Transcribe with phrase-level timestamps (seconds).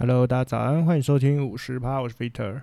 [0.00, 2.62] Hello，大家早安，欢迎收听五十趴，我是 Peter。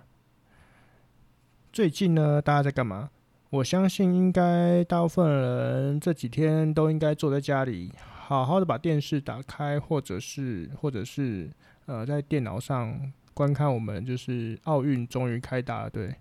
[1.73, 3.09] 最近呢，大家在干嘛？
[3.49, 11.49] 我相信应该大部分人这几天都应该坐在家里，好好的把电视打开，或者是或者是
[11.87, 16.15] 呃在电脑上观看我们就是奥运终于开打了，对。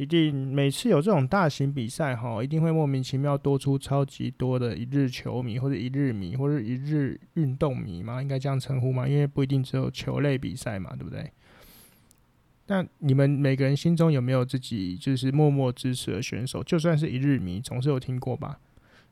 [0.00, 9.06] 一定每次有这种大型比赛哈，一定会莫名其妙多出超级多的一日球迷或者一日迷或者一日运动迷嘛，应该这样称呼嘛？
[9.06, 11.30] 因为不一定只有球类比赛嘛，对不对？
[12.68, 16.64] 那你们每个人心中有没有自己就是默默支持的选手？
[16.64, 18.58] 就算是一日迷，总是有听过吧？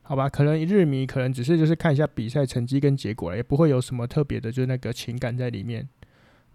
[0.01, 5.87] 好吧，可能一日迷可能只是就是看一下比赛成绩跟结果，也不会有什么特别的，就是那个情感在里面。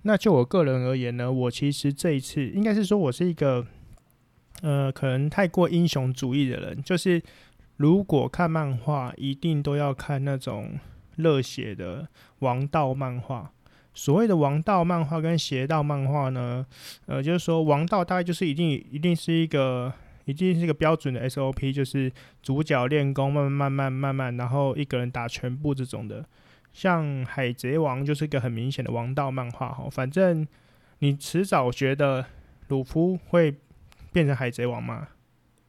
[0.02, 3.64] 那就我个人而言呢，我其实这一次应该是说我是一个。
[4.64, 7.22] 呃，可能太过英雄主义的人，就是
[7.76, 10.78] 如果看漫画，一定都要看那种
[11.16, 13.52] 热血的王道漫画。
[13.92, 16.64] 所谓的王道漫画跟邪道漫画呢，
[17.04, 19.92] 呃，就是说王道大概就是一定一定是一个
[20.24, 22.10] 一定是一个标准的 SOP，就是
[22.42, 26.24] 主角练功，慢慢慢慢慢慢，然后一个人打全部这种的。
[26.72, 30.48] 像海贼王就是一个很明显的王道漫画哈，反正
[31.00, 32.24] 你迟早觉得
[32.68, 33.54] 鲁夫会。
[34.14, 35.08] 变成海贼王嘛？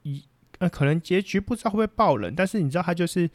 [0.04, 0.24] 一
[0.60, 3.30] 呃，可能结局不知道会不会爆冷，但是你知道他就是，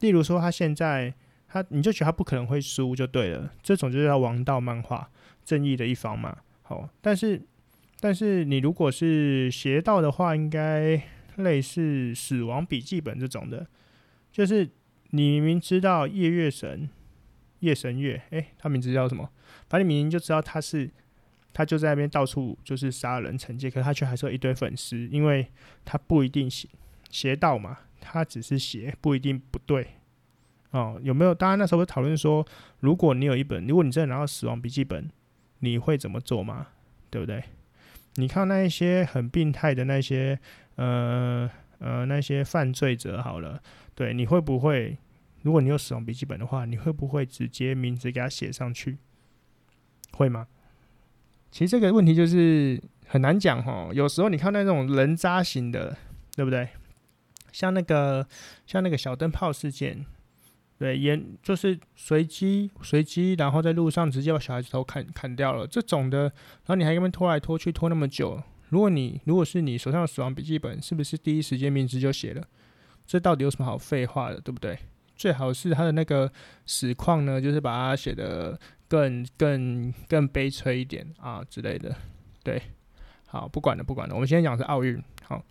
[0.00, 1.14] 例如说他现在
[1.46, 3.50] 他，你就觉得他不可能会输就对了。
[3.62, 5.08] 这种就是叫王道漫画，
[5.44, 6.36] 正义的一方嘛。
[6.62, 7.40] 好，但是
[8.00, 11.00] 但是你如果是邪道的话，应该
[11.36, 11.80] 类似
[12.14, 13.66] 《死亡笔记本》这种的，
[14.32, 14.68] 就是
[15.10, 16.90] 你明明知道夜月神
[17.60, 19.30] 夜神月，诶，他名字叫什么？
[19.68, 20.90] 反正你明明就知道他是。
[21.52, 25.46] 他就在那边到处就是杀人惩戒，可是他却还是有一堆粉丝，因为
[25.84, 26.68] 他不一定邪
[27.10, 29.86] 邪道嘛，他只是邪，不一定不对
[30.70, 31.00] 哦。
[31.02, 31.34] 有没有？
[31.34, 32.46] 大家那时候会讨论说，
[32.80, 35.10] 如果你有一本，如果你真的拿到死亡笔记本，
[35.60, 36.68] 你会怎么做吗？
[37.10, 37.42] 对不对？
[38.14, 40.38] 你看那一些很病态的那些
[40.76, 43.62] 呃呃那些犯罪者，好了，
[43.94, 44.98] 对，你会不会？
[45.42, 48.98] 如果你有死亡笔记本的话，你会不会直接名字给他写上去？
[50.12, 50.48] 会吗？
[51.50, 55.96] 其实这个问题就是很难讲哈，有时候你看那种人渣型的，
[56.36, 56.68] 对不对？
[57.50, 58.26] 像那个
[58.66, 60.04] 像那个小灯泡事件，
[60.78, 72.46] 对，也就是随机随机，然后在路上直接把小孩子头砍砍掉了这种的，然后你还跟他们拖来拖去拖那么久，如果你如果是你手上的死亡笔记本，是不是第一时间名字就写了？
[73.06, 74.78] 这到底有什么好废话的，对不对？
[75.16, 76.30] 最好是他的那个
[76.66, 78.60] 实况呢，就是把它写的。
[78.88, 81.94] 更更更悲催一点啊之类的，
[82.42, 82.60] 对，
[83.26, 85.44] 好，不管了不管了，我们先讲是奥运，好，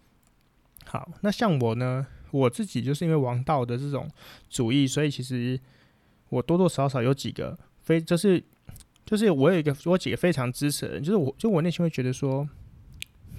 [0.85, 4.09] 好，那像我呢，我自己就是因为王道的这种
[4.49, 5.59] 主义，所以其实
[6.29, 8.43] 我多多少少有几个非，就是
[9.05, 12.49] 就是我有一个我几个非常支持的人，就是我就我内心会觉得说，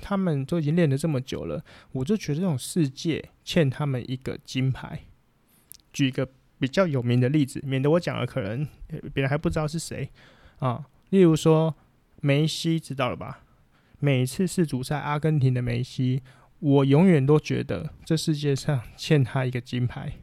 [0.01, 5.01] 他们都已经练了这么久了，我就觉得这种世界欠他们一个金牌，
[5.93, 6.29] 举一个。
[6.59, 8.67] 比较有名的例子，免得我讲了可能
[9.15, 10.11] 别人还不知道是谁
[10.59, 10.87] 啊。
[11.11, 11.75] 例如说
[12.21, 13.45] 梅西，知道了吧？
[14.01, 16.23] 每次世足赛阿根廷的梅西，
[16.59, 20.15] 我永远都觉得这世界上欠他一个金牌。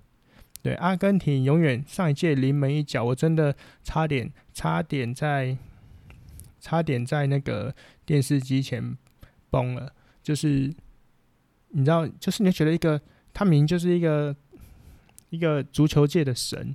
[0.62, 5.58] 对，阿根廷永远上一届临门一脚，我真的差点差点在
[6.60, 7.74] 差点在那个
[8.06, 8.98] 电视机前
[9.50, 9.94] 崩了。
[10.22, 10.74] 就是
[11.70, 13.02] 你知道，就是你觉得一个
[13.34, 14.36] 他明就是一个。
[15.36, 16.74] 一个足球界的神，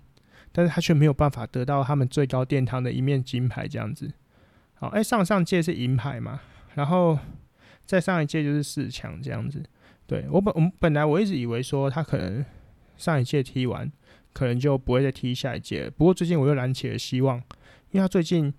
[0.53, 4.12] 但是他却没有办法得到他们最高殿堂的一面金牌，这样子。
[4.75, 6.41] 好，哎，上上届是银牌嘛，
[6.75, 7.19] 然后
[7.87, 9.62] 再上一届就是四强这样子。
[10.06, 12.44] 对，我本我们本来我一直以为说他可能
[12.97, 13.91] 上一届踢完，
[14.32, 15.88] 可能就不会再踢下一届。
[15.91, 17.38] 不过最近我又燃起了希望，
[17.91, 18.53] 因为他最近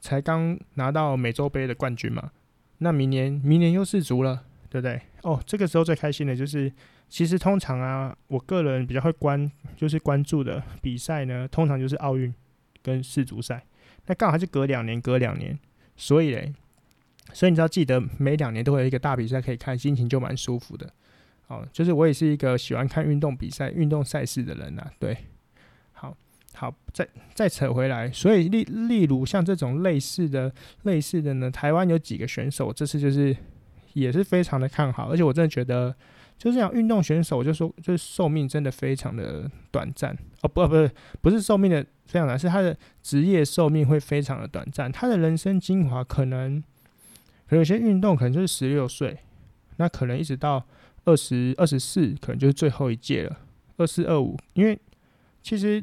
[0.00, 2.30] 才刚拿到美洲杯的冠军嘛，
[2.78, 5.00] 那明年明年又是足了，对不对？
[5.22, 6.72] 哦，这个时候最开心的就是。
[7.08, 12.32] 其实通常啊，我个人比较会关，就是关注的比赛呢，通常就是奥运
[12.82, 13.64] 跟世足赛。
[14.06, 15.58] 那刚好还是隔两年，隔两年，
[15.96, 16.52] 所以嘞，
[17.32, 20.92] 所以你知道，记得每两年都会有一个大比赛可以看，心情就蛮舒服的。
[21.46, 24.92] 哦，就是我也是一个喜欢看运动比赛、运动赛事的人呐、啊。
[24.98, 25.16] 对，
[25.92, 26.14] 好，
[26.52, 30.52] 好，再再扯回来，所以例例如像这种类似的、
[30.82, 33.34] 类似的呢，台湾有几个选手，这次就是
[33.94, 35.96] 也是非常的看好，而且我真的觉得。
[36.38, 40.90] 就这样，运动选手就说，就是寿命真的非常的短暂哦，不，不是，
[41.20, 44.90] 不是寿命的非常短，是他的职业寿命会非常的短暂。
[44.90, 46.62] 他的人生精华可能，
[47.48, 49.18] 可能有些运动可能就是十六岁，
[49.78, 50.64] 那可能一直到
[51.04, 53.36] 二十二十四，可能就是最后一届了，
[53.76, 54.38] 二四二五。
[54.54, 54.78] 因为
[55.42, 55.82] 其实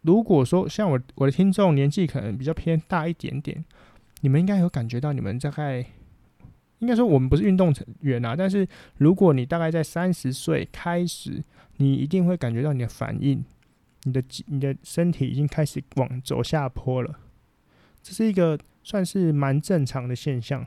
[0.00, 3.64] 如果说像我我的听众年纪可能比较偏大一点点，
[4.22, 5.86] 你们应该有感觉到，你们大概
[6.82, 8.68] 应该说我们不是运动员啊，但是
[8.98, 11.42] 如果你大概在三十岁开始，
[11.78, 13.42] 你一定会感觉到你的反应，
[14.02, 17.18] 你的你的身体已经开始往走下坡了，
[18.02, 20.66] 这是一个算是蛮正常的现象。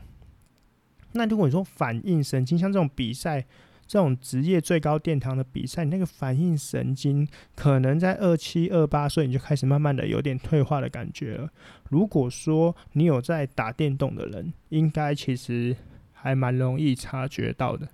[1.11, 3.45] 那如果你说反应神经，像这种比赛。
[3.87, 11.47] 这种职业最高殿堂的比赛，你那个反应神经可能在二七二八岁你就开始慢慢的有点退化的感觉了。
[11.91, 15.77] 如果说你有在打电动的人，应该其实
[16.25, 17.87] 还蛮容易察觉到的。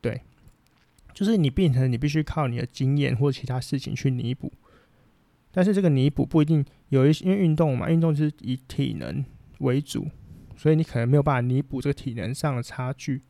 [0.00, 0.22] 对，
[1.12, 4.52] 就是你变成你必须靠你的经验或其他事情去弥补，
[5.50, 9.24] 但是这个弥补不一定有一些，因为运动嘛，运动是以体能
[9.58, 10.06] 为主，
[10.56, 13.22] 所以你可能没有办法弥补这个体能上的差距。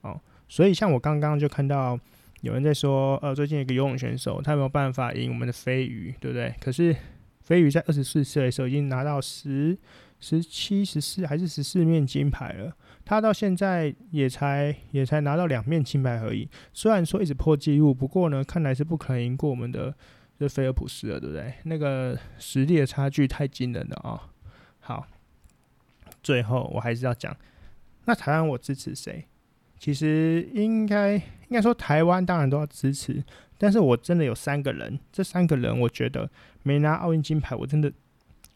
[0.00, 0.18] 哦。
[0.48, 2.00] 所以，像我刚刚就看到
[2.40, 6.54] 有人在说，呃，最近一个游泳选手，他没有办法赢我们的飞鱼，对不对？
[6.58, 6.96] 可是
[7.42, 9.76] 飞鱼在二十四岁的时候已经拿到十、
[10.18, 12.74] 十七、十四还是十四面金牌了，
[13.04, 16.48] 他到现在也才也才拿到两面金牌而已。
[16.72, 19.94] 虽然说一直破纪录，不过呢，看来是不可能赢过我们的
[20.38, 21.54] 这菲尔普斯了，对不对？
[21.64, 24.30] 那个实力的差距太惊人了啊、
[24.78, 25.06] 好，
[26.22, 27.36] 最后我还是要讲，
[28.04, 29.26] 那台湾我支持谁？
[29.78, 33.24] 其实应该应该说，台湾当然都要支持，
[33.58, 36.30] 但是我真的有三个人，这三个人我觉得
[36.62, 37.92] 没拿奥运金牌，我真的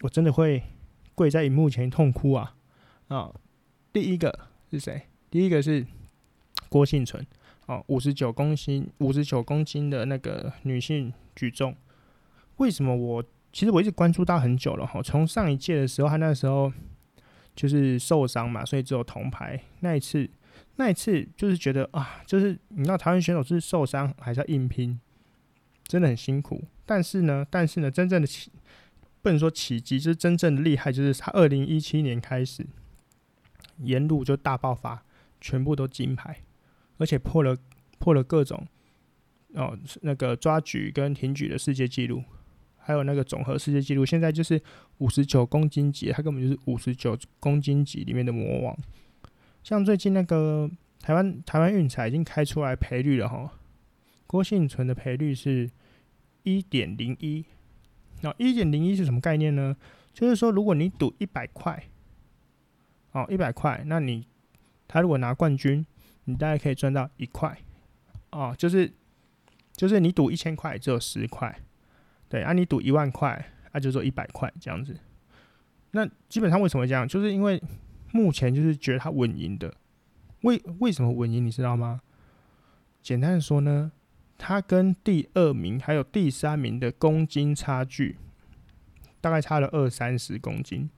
[0.03, 0.63] 我真的会
[1.15, 2.55] 跪在荧幕前痛哭啊
[3.09, 3.33] 啊！
[3.95, 4.37] 第一个
[4.73, 5.03] 是谁？
[5.31, 5.87] 第一个是
[6.69, 7.25] 郭婞淳
[7.67, 11.77] 哦，五十九公斤五十九公斤的那个女性举重，
[12.57, 15.01] 为什么我其实我一直关注到很久了哈？
[15.01, 16.73] 从上一届的时候，他那时候
[17.55, 20.29] 就是受伤嘛，所以只有铜牌那一次。
[20.77, 24.99] 那一次就是觉得啊，就是你知道台湾选手是受伤还是要硬拼，
[25.87, 26.65] 真的很辛苦。
[26.85, 28.51] 但是呢，但是呢，真正的奇
[29.23, 32.67] 不能说奇迹，就是真正的厉害，就是他二零一七年开始
[33.79, 35.05] 沿路就大爆发，
[35.41, 36.39] 全部都金牌，
[36.99, 37.57] 而且破了
[37.99, 38.67] 破了各种
[39.55, 42.23] 哦那个抓举跟挺举的世界纪录，
[42.77, 44.61] 还有那个总和世界纪录，现在就是
[44.99, 48.77] 五十九公斤级，他根本就是五十九公斤级里面的魔王。
[49.63, 50.71] 像最近那个
[51.01, 53.53] 台湾台湾运彩已经开出来赔率了哈，
[54.27, 55.71] 郭婞淳的赔率是
[56.43, 57.45] 一点零一，
[58.21, 59.77] 那一点零一是什么概念呢？
[60.13, 61.83] 就是说如果你赌一百块，
[63.15, 64.29] 哦一百块，那你
[64.87, 65.85] 他如果拿冠军，
[66.25, 67.59] 你大概可以赚到一块，
[68.31, 68.93] 哦就是
[69.73, 71.59] 就是你赌一千块只有十块，
[72.29, 74.95] 对啊你赌一万块，那就做一百块这样子。
[75.93, 77.09] 那基本上为什么这样？
[77.09, 77.61] 就是因为。
[78.17, 79.75] 目前就是觉得他稳赢的，
[80.43, 81.45] 为为什么稳赢？
[81.45, 82.01] 你知道吗？
[83.03, 83.91] 简单的说呢，
[84.39, 88.17] 他跟第二名还有第三名的公斤差距，
[89.21, 90.89] 大概差了二三十公斤。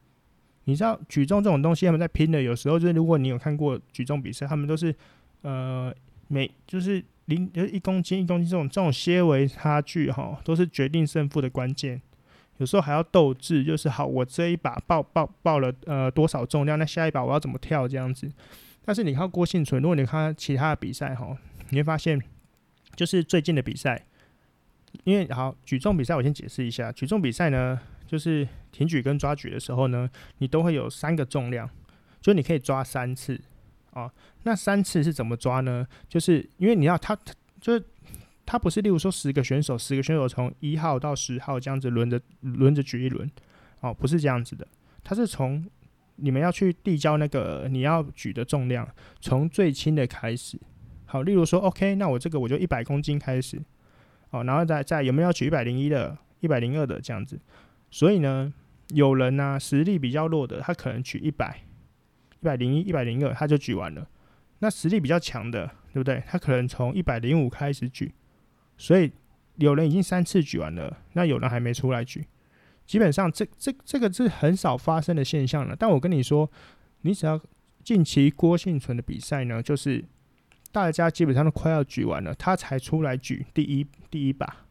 [0.66, 4.94] 你知道举重这种东西，他们在拼的，有时候就是如果你有看过举重比赛，他们都是
[5.42, 5.92] 呃
[6.28, 12.00] 每就是零就是一公斤一公斤这种这种些微差距哈，都是决定胜负的关键。
[12.58, 18.30] 有时候还要斗智，就是好，我这一把报报报了呃多少重量，那下一把我要怎么跳这样子。
[18.84, 21.36] 但是你看郭婞淳，如果你看其他的比赛哈，
[21.68, 22.20] 你会发现，
[22.94, 24.06] 就是最近的比赛，
[25.04, 30.08] 因为好举重比赛，我先解释一下，举重比赛呢，就是挺举跟抓举的时候呢，
[30.38, 31.68] 你都会有三个重量，
[32.20, 33.40] 就你可以抓三次
[33.90, 34.10] 啊。
[34.44, 35.86] 那三次是怎么抓呢？
[36.08, 37.18] 就是因为你要他，
[37.60, 37.84] 就是。
[38.48, 43.28] 他不是，例如说十个选手，十个选手从一号到十号这样子轮着轮着举一轮，
[43.80, 44.64] 哦，不是这样子的。
[45.02, 45.66] 他是从
[46.14, 48.88] 你们要去递交那个你要举的重量，
[49.20, 50.56] 从最轻的开始。
[51.06, 53.60] 好，例如说，OK，那我这个我就一百公斤开始，
[54.30, 57.36] 哦，然后再再有没有要举一百零一的、一百零二的这样子。
[57.90, 58.52] 所以呢，
[58.88, 61.62] 有人呢、实力比较弱的，他可能举一百、
[62.40, 64.06] 一百零一、一百零二，他就举完了。
[64.58, 66.22] 那实力比较强的，对不对？
[66.26, 68.12] 他可能从一百零五开始举。
[68.78, 69.10] 所以
[69.56, 72.26] 有人已经三次举完了，那有人还没出来举。
[72.86, 75.74] 基本上这这这个是很少发生的现象了。
[75.74, 76.50] 但我跟你说，
[77.02, 77.40] 你只要
[77.82, 80.04] 近期郭婞淳的比赛呢，就是
[80.72, 84.64] 大家基本上都快要举完了，他才出来举第一第一把。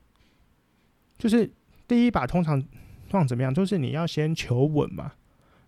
[1.17, 1.51] 就是
[1.87, 2.63] 第一把通常
[3.09, 3.53] 通常怎么样？
[3.53, 5.13] 就是你要先求稳嘛。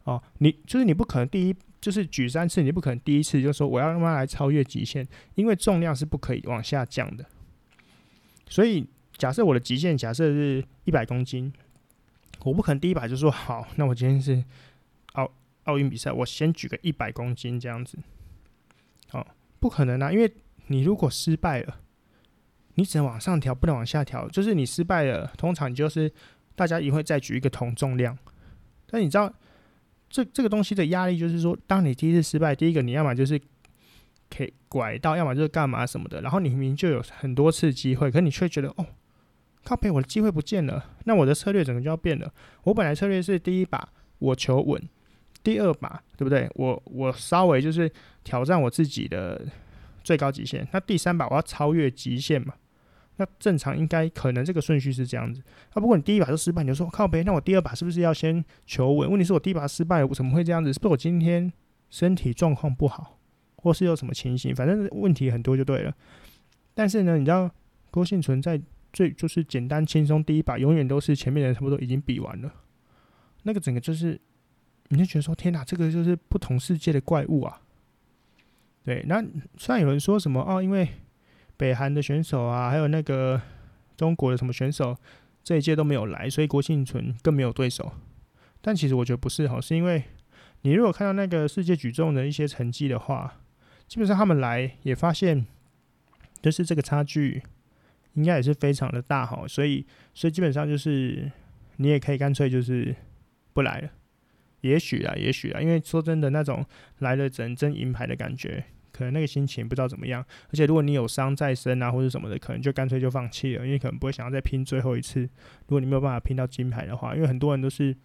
[0.03, 7.25] 哦，你就是你不可能第一就是举三次，你不可能第一次就说我要让它来超越极限，因为重量是不可以往下降的。
[8.47, 11.51] 所以，假设我的极限假设是一百公斤，
[12.45, 14.41] 我不可能第一把就说好，那我今天是
[15.13, 15.29] 奥
[15.65, 17.97] 奥运比赛，我先举个一百公斤这样子，
[19.11, 19.27] 哦，
[19.59, 20.33] 不可能啊，因为
[20.67, 21.81] 你如果失败了，
[22.75, 24.29] 你只能往上调，不能往下调。
[24.29, 26.09] 就是你失败了，通常你就是
[26.57, 28.17] 大家也会再举一个同重量。
[28.89, 29.31] 但你知道，
[30.09, 33.39] 这这个东西的压力就是说，当你第一次失败，第一个你要么就是
[34.29, 38.85] 可以拐到，要么就是干嘛什么的，然后你明明就有很多次机会，可你却觉得哦，
[39.63, 42.33] 靠北，我的机会不见了，那我的策略整个就要变了。
[42.63, 43.87] 我本来策略是第一把
[44.19, 44.81] 我求稳，
[45.43, 46.49] 第二把对不对？
[46.55, 47.91] 我我稍微就是
[48.23, 49.45] 挑战我自己的
[50.03, 52.53] 最高极限，那第三把我要超越极限嘛。
[53.19, 55.41] 那正常应该可能这个顺序是这样子。
[55.73, 59.09] 那不过你第一把就失败，你就说靠呗，那我第二把是不是要先求稳？
[59.09, 60.71] 问题是我第一把失败，我怎么会这样子？
[60.71, 61.51] 是不是我今天
[61.89, 63.19] 身体状况不好，
[63.55, 64.55] 或是有什么情形？
[64.55, 65.93] 反正问题很多就对了。
[66.75, 67.49] 但是呢，你知道
[67.89, 68.61] 郭婞淳在
[68.93, 72.53] 最就是简单轻松第一把，永远都是前面的人差不多已经比完了。
[73.43, 74.21] 那个整个就是，
[74.89, 77.61] 你就觉得说天哪，这个就是不同世界的怪物啊。
[78.83, 79.23] 对，那
[79.57, 80.87] 虽然有人说什么哦，因为。
[81.57, 83.41] 北韩的选手啊，还有那个
[83.97, 84.95] 中国的什么选手，
[85.43, 87.91] 这一届都没有来，所以郭庆存更没有对手。
[88.61, 90.03] 但其实我觉得不是哈，是因为
[90.61, 93.41] 你如果看到那个世界举重的一些成绩的话，
[93.87, 95.45] 基本上他们来也发现，
[96.41, 97.41] 就是这个差距
[98.13, 101.31] 应该也是非常的大哈，所以所以基本上就是
[101.77, 102.95] 你也可以干脆就是
[103.53, 103.89] 不来了，
[104.61, 106.65] 也许啊，也许啊，因为说真的，那种
[106.99, 108.65] 来了只能争银牌的感觉。
[108.97, 115.21] 可能那个心情不知道怎么样，而且如果你有伤在身啊，或者什么的，可能就干脆就放弃了，因为可能不会想要再拼最后一次。
[115.21, 115.29] 如
[115.67, 117.95] 果你没有办法拼到金牌的话，因为很多人都是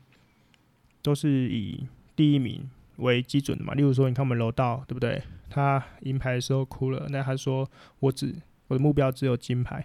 [1.00, 3.72] 都是以第一名为基准的嘛。
[3.72, 5.22] 例如说，你看我们楼道，对不对？
[5.49, 7.66] 他银牌的时候哭了，那他说
[8.00, 8.34] 我只
[8.68, 9.82] 我的目标只有金牌，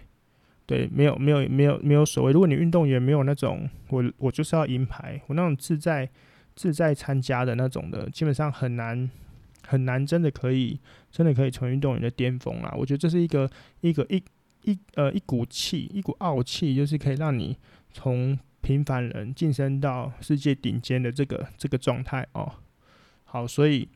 [0.66, 2.32] 对，没有没有没有没有所谓。
[2.32, 6.08] 如果你运动员没有那种我我就是要银牌，我那种自在
[6.54, 9.08] 自在参加的那种的，基本上很难。
[9.68, 10.80] 很难，真的可以，
[11.12, 12.74] 真的可以成为运动员的巅峰啊！
[12.74, 13.48] 我觉得这是一个
[13.82, 14.22] 一个一
[14.64, 17.54] 一呃一股气，一股傲气，就是可以让你
[17.92, 22.50] 从平凡人晋升到世界顶尖的这个这个状态哦。
[23.24, 23.86] 好，所以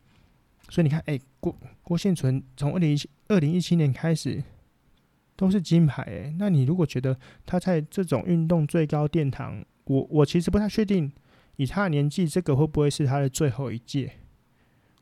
[0.69, 4.45] 所以你看，哎、郭郭婞淳从二零一七二零一七年开始
[5.37, 11.11] 都是金牌，哎，那你如果觉得他在这种运动最高殿堂，我我其实不太确定，
[11.57, 14.12] 以他的年纪，这个会不会是他的最后一届？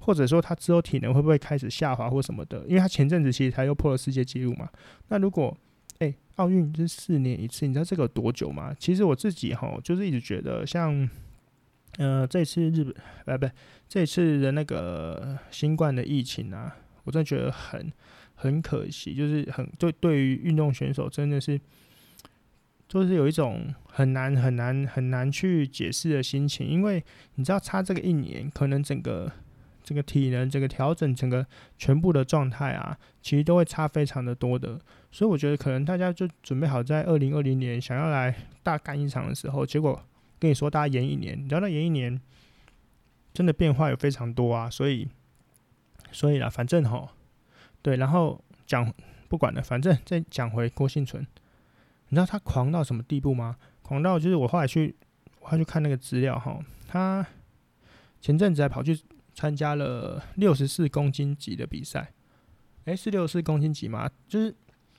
[0.00, 2.64] 或者说他之后体能会不会开始下滑或什么的？
[2.66, 4.68] 因为他前阵子其实他又破了世界纪录嘛。
[5.08, 5.54] 那如果
[5.98, 8.74] 诶奥运是四年一次，你知道这个多久吗？
[8.78, 11.08] 其实我自己哈就是一直觉得像
[11.98, 12.94] 呃这次日本
[13.26, 13.46] 呃不
[13.86, 17.92] 这次的那个新冠的疫情啊，我真的觉得很
[18.34, 21.60] 很可惜，就是很对对于运动选手真的是
[22.88, 27.04] 就是有一种很难很难很难去解释的心情，因为
[27.34, 29.30] 你知道差这个一年，可能整个。
[29.82, 31.46] 这个体能，这个调整，整个
[31.78, 34.78] 全部的状态啊，其实都会差非常的多的。
[35.10, 40.00] 所以我觉得可能大家就准备好在二零二零年想要来大干一场的时候，结果
[40.38, 42.20] 跟你说大家延一年，你知道那延一年
[43.32, 44.68] 真的变化有非常多啊。
[44.70, 45.08] 所以，
[46.12, 47.08] 所以啦，反正吼，
[47.82, 48.92] 对，然后讲
[49.28, 51.26] 不管了，反正再讲回郭婞淳，
[52.08, 53.56] 你知道他狂到什么地步吗？
[53.82, 54.94] 狂到就是我后来去，
[55.40, 57.26] 我后来去看那个资料哈，他
[58.20, 59.00] 前阵子还跑去。
[59.40, 62.12] 参加了六十四公斤级的比赛，
[62.84, 64.06] 诶，是六十四公斤级吗？
[64.28, 64.54] 就是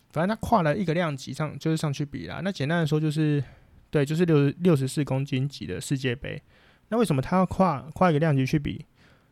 [0.09, 2.41] 反正他跨了一个量级上，就是上去比啦。
[2.43, 3.43] 那简单的说就是，
[3.91, 6.41] 对，就是六六十四公斤级的世界杯。
[6.89, 8.83] 那为什么他要跨跨一个量级去比？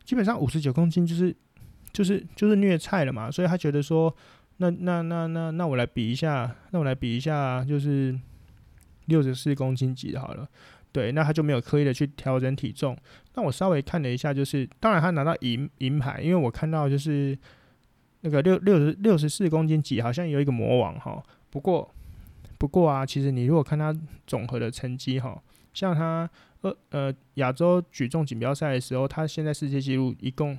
[0.04, 1.34] 基本上五十九公斤就是
[1.92, 3.28] 就是就是虐菜了嘛。
[3.28, 4.14] 所以他觉得说，
[4.58, 8.16] 那那那那那我来比一下，那我来比一下，就是
[9.06, 10.48] 六十四公斤级好了。
[10.92, 12.96] 对，那他就没有刻意的去调整体重。
[13.34, 17.38] 那我稍微看了一下，就是当然他拿到银银牌，因为我看到就是
[18.22, 21.22] 那个六六十六十四公斤级好像有一个魔王哈。
[21.48, 21.88] 不过
[22.58, 25.40] 不过啊，其实你如果看他总和的成绩哈，
[25.72, 26.28] 像他
[26.62, 30.58] 呃呃亚洲举重锦标赛的时候，他现在世界纪录一共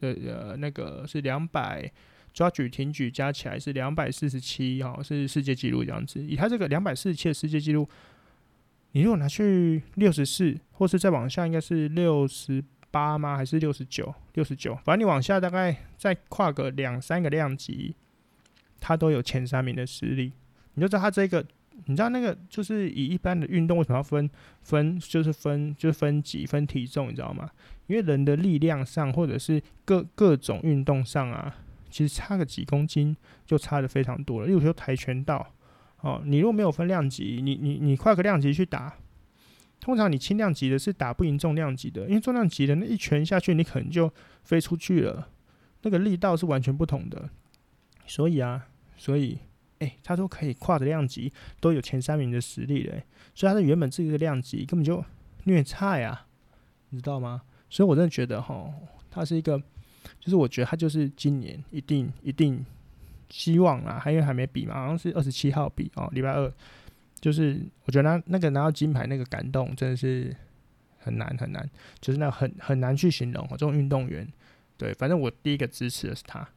[0.00, 1.88] 呃呃那个是两百
[2.32, 6.20] 抓举挺举加起来是两百四十七哈，是世界纪录这样子。
[6.20, 7.88] 以他这个两百四十七的世界纪录。
[8.92, 13.36] 你如果拿去六十四，或是再往下，应该是六十八吗？
[13.36, 14.14] 还是六十九？
[14.32, 17.94] 六十九，反正你往下大概再跨个两三个量级，
[18.80, 20.32] 他都有前三名的实力。
[20.74, 21.44] 你就知道他这个，
[21.84, 24.28] 你知道那个就是以一般的运动为什么要分
[24.62, 27.50] 分，就是分就是分级分体重，你知道吗？
[27.88, 31.56] 因为人的力量上，或者是各各种运动上啊，
[31.90, 33.14] 其实差个几公斤
[33.44, 34.46] 就差得非常多了。
[34.46, 35.52] 例如说跆拳道。
[36.00, 38.96] 哦，你如果没有分量级，你你你跨个量级去打，
[39.80, 44.12] 通常你轻量级的是打不赢重量级的，因为重量级的那一拳下去，你可能就
[44.42, 45.28] 飞出去了，
[45.82, 47.28] 那个力道是完全不同的。
[48.06, 49.38] 所以啊，所以
[49.80, 53.02] 哎，他都可以跨着量级都有前三名的实力了，
[53.34, 55.04] 所以他的原本这个量级根本就
[55.44, 56.26] 虐菜啊，
[56.90, 57.42] 你知道吗？
[57.68, 58.72] 所以我真的觉得哈，
[59.10, 59.58] 他是一个，
[60.18, 62.64] 就是我觉得他就是今年一定一定
[63.30, 66.52] 希望啊，还因为还没比嘛，好像是二十七号比哦，礼拜二，
[67.20, 70.34] 就是我觉得那那个拿到金牌那个感动真的是
[70.98, 71.68] 很难很难，
[72.00, 74.26] 就是那很很难去形容哦这种运动员，
[74.76, 76.48] 对，反正我第一个支持的是他，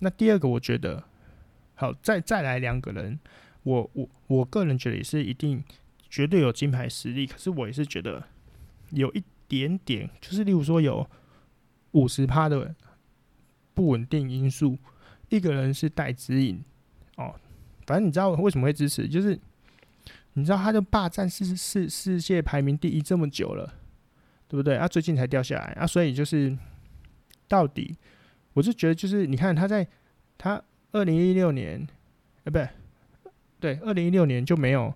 [0.00, 1.04] 那第二个我觉得。
[1.78, 3.20] 好，再再来两个人，
[3.62, 5.62] 我我我个人觉得也是一定
[6.08, 8.24] 绝对有金牌实力，可是我也是觉得
[8.92, 11.06] 有一点点，就是例如说有
[11.90, 12.74] 五十趴的
[13.74, 14.78] 不稳定因素。
[15.28, 16.62] 一个人是戴资颖
[17.16, 17.34] 哦，
[17.86, 19.38] 反正你知道为什么会支持，就是
[20.34, 23.74] 你知道他就霸占世世世界排名第一这么久了，
[24.48, 24.76] 对不对？
[24.76, 26.56] 啊，最近才掉下来啊，所以就是
[27.48, 27.96] 到底，
[28.52, 29.86] 我就觉得就是你看他在
[30.38, 30.62] 他。
[30.92, 31.86] 二零一六年，
[32.44, 32.68] 呃，不对，
[33.60, 34.94] 对，二零一六年就没有，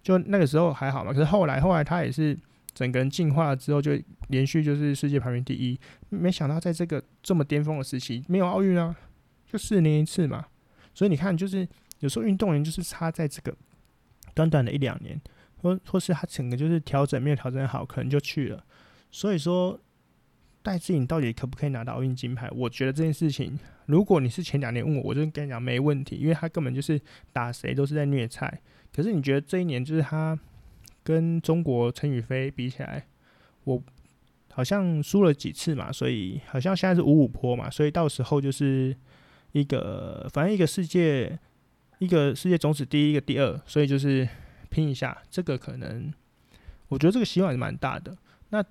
[0.00, 1.12] 就那个时候还好嘛。
[1.12, 2.38] 可是后来，后来他也是
[2.72, 3.98] 整个人进化了之后，就
[4.28, 5.76] 连续就是世界排名第一。
[6.10, 8.94] 没想到在这个这么巅峰的时期，没有奥运啊，
[9.52, 10.46] 就四年一次嘛。
[10.94, 11.68] 所以你看，就是
[12.00, 13.54] 有时候运动员就是差在这个
[14.34, 15.20] 短短的一两年，
[15.56, 18.64] 或或是他整个就是调整没有调整好，可能就去了。
[19.10, 19.78] 所以说。
[20.64, 22.48] 戴志颖到底可不可以拿到奥运金牌？
[22.52, 27.00] 我觉得这件事情，如果你是前两年问我，我就跟你讲没问题，因为他根本就是
[27.32, 28.60] 打谁都是在虐菜。
[28.94, 30.38] 可是你觉得这一年就是他
[31.02, 33.04] 跟中国陈雨菲比起来，
[33.64, 33.82] 我
[34.52, 38.96] 好像输了几次嘛，所以好像现在是五五坡嘛，所以到时候就是
[39.52, 41.38] 一个反正一个世界
[41.98, 44.28] 一个世界总体第一，个第二，所以就是
[44.68, 46.12] 拼一下，这个可能
[46.88, 48.16] 我觉得这个希望也蛮大的。
[48.50, 48.64] 那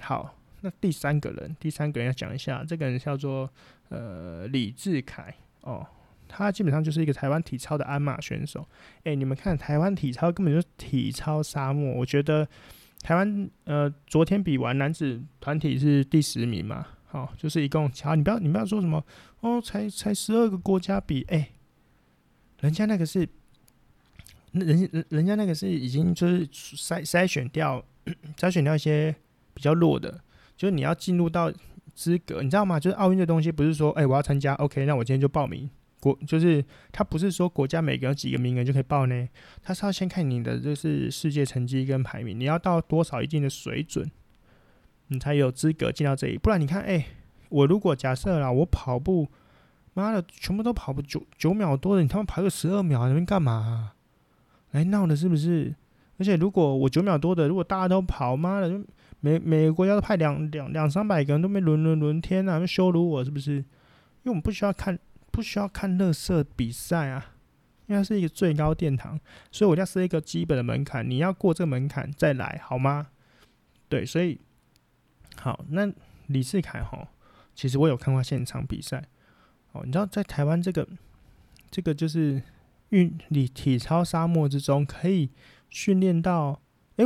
[0.00, 0.34] 好。
[0.62, 3.48] 那第三个人，第三个人要讲一下，这个人叫做
[3.90, 5.86] 呃李志凯哦，
[6.26, 8.66] 他基本上就是一个台湾体操的鞍马选手。
[9.04, 11.92] 诶，你们看台湾体操根本就是体操沙漠。
[11.92, 12.48] 我觉得
[13.02, 19.04] 台湾呃昨天比完男子团体是第十名嘛，好、就是一共好，你不要你不要说什么
[19.40, 21.52] 哦，才才十二个国家比，诶，
[22.60, 23.28] 人家那个是，
[24.52, 27.84] 那人人人家那个是已经就是筛筛选掉
[28.36, 29.14] 筛选掉一些
[29.54, 30.20] 比较弱的。
[30.56, 31.52] 就是你要进入到
[31.94, 32.80] 资格，你知道吗？
[32.80, 35.68] 就是奥运这东西不是说，哎、我要参加，OK，那我今天就报名。
[36.00, 39.28] 国就是他不是说国家每个有几个名额就可以报呢，
[39.62, 44.10] 他是要先看你的就是世界成绩跟排名，你要到多少一定的水准，
[45.08, 46.36] 你才有资格进到这里。
[46.38, 47.06] 不然你看，哎、
[47.48, 49.28] 我如果假设啦，我跑步，
[49.94, 53.94] 妈的，全部都跑不九九秒多的，你他妈跑个十二秒，那边干嘛、啊？
[54.72, 55.74] 来闹的是不是？
[56.18, 58.84] 而且如果我九秒多的，如果大家都跑，妈的就。
[59.20, 63.54] 每每个国家都派两两两三百个人都没轮轮轮天啊，羞辱我是不是？
[63.56, 63.64] 因
[64.24, 64.96] 为我们不需要看
[65.32, 67.32] 不需要看垃圾比赛啊，
[67.86, 69.18] 因为它是一个最高殿堂，
[69.50, 73.08] 所以我要设一个基本的门槛，你要过这个门槛再来好吗？
[73.88, 74.38] 对，所以
[75.40, 75.90] 好，那
[76.26, 77.08] 李世凯哈，
[77.54, 79.04] 其实我有看过现场比赛
[79.72, 80.86] 哦，你知道在台湾这个
[81.70, 82.42] 这个就是
[82.90, 85.30] 运体体操沙漠之中，可以
[85.68, 86.60] 训练到
[86.96, 87.04] 哎。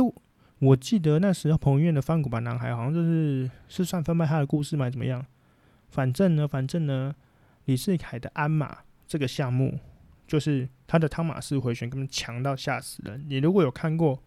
[0.61, 4.87] 我记得那时候彭于晏的翻滚吧男孩好像就是是算翻拍他的故事吗？
[4.91, 5.25] 怎么样？
[5.89, 7.15] 反正呢，反正呢，
[7.65, 9.79] 李世凯的鞍马这个项目，
[10.27, 13.25] 就是他的汤马斯回旋根本强到吓死人。
[13.27, 14.21] 你如果有看过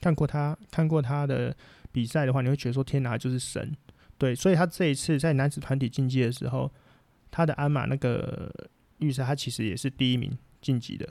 [0.00, 1.56] 看过他看过他的
[1.96, 3.74] 比赛的话，你会觉得说天哪，就是神。
[4.18, 6.70] 对，所以他这一次在男子团体竞技的时候，
[7.30, 8.52] 他的鞍马那个
[8.98, 11.08] 预赛，他其实也是第一名晋级的。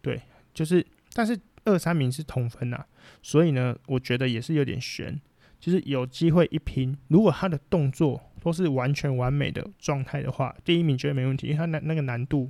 [0.00, 0.22] 对，
[0.54, 1.38] 就是但是。
[1.68, 2.86] 二三名是同分呐、啊，
[3.20, 5.20] 所以呢，我觉得也是有点悬，
[5.58, 6.96] 就是有机会一拼。
[7.08, 12.48] 如果他的动作都是完全完美的状态的话，第一名绝对没问题，因为他那那个难度，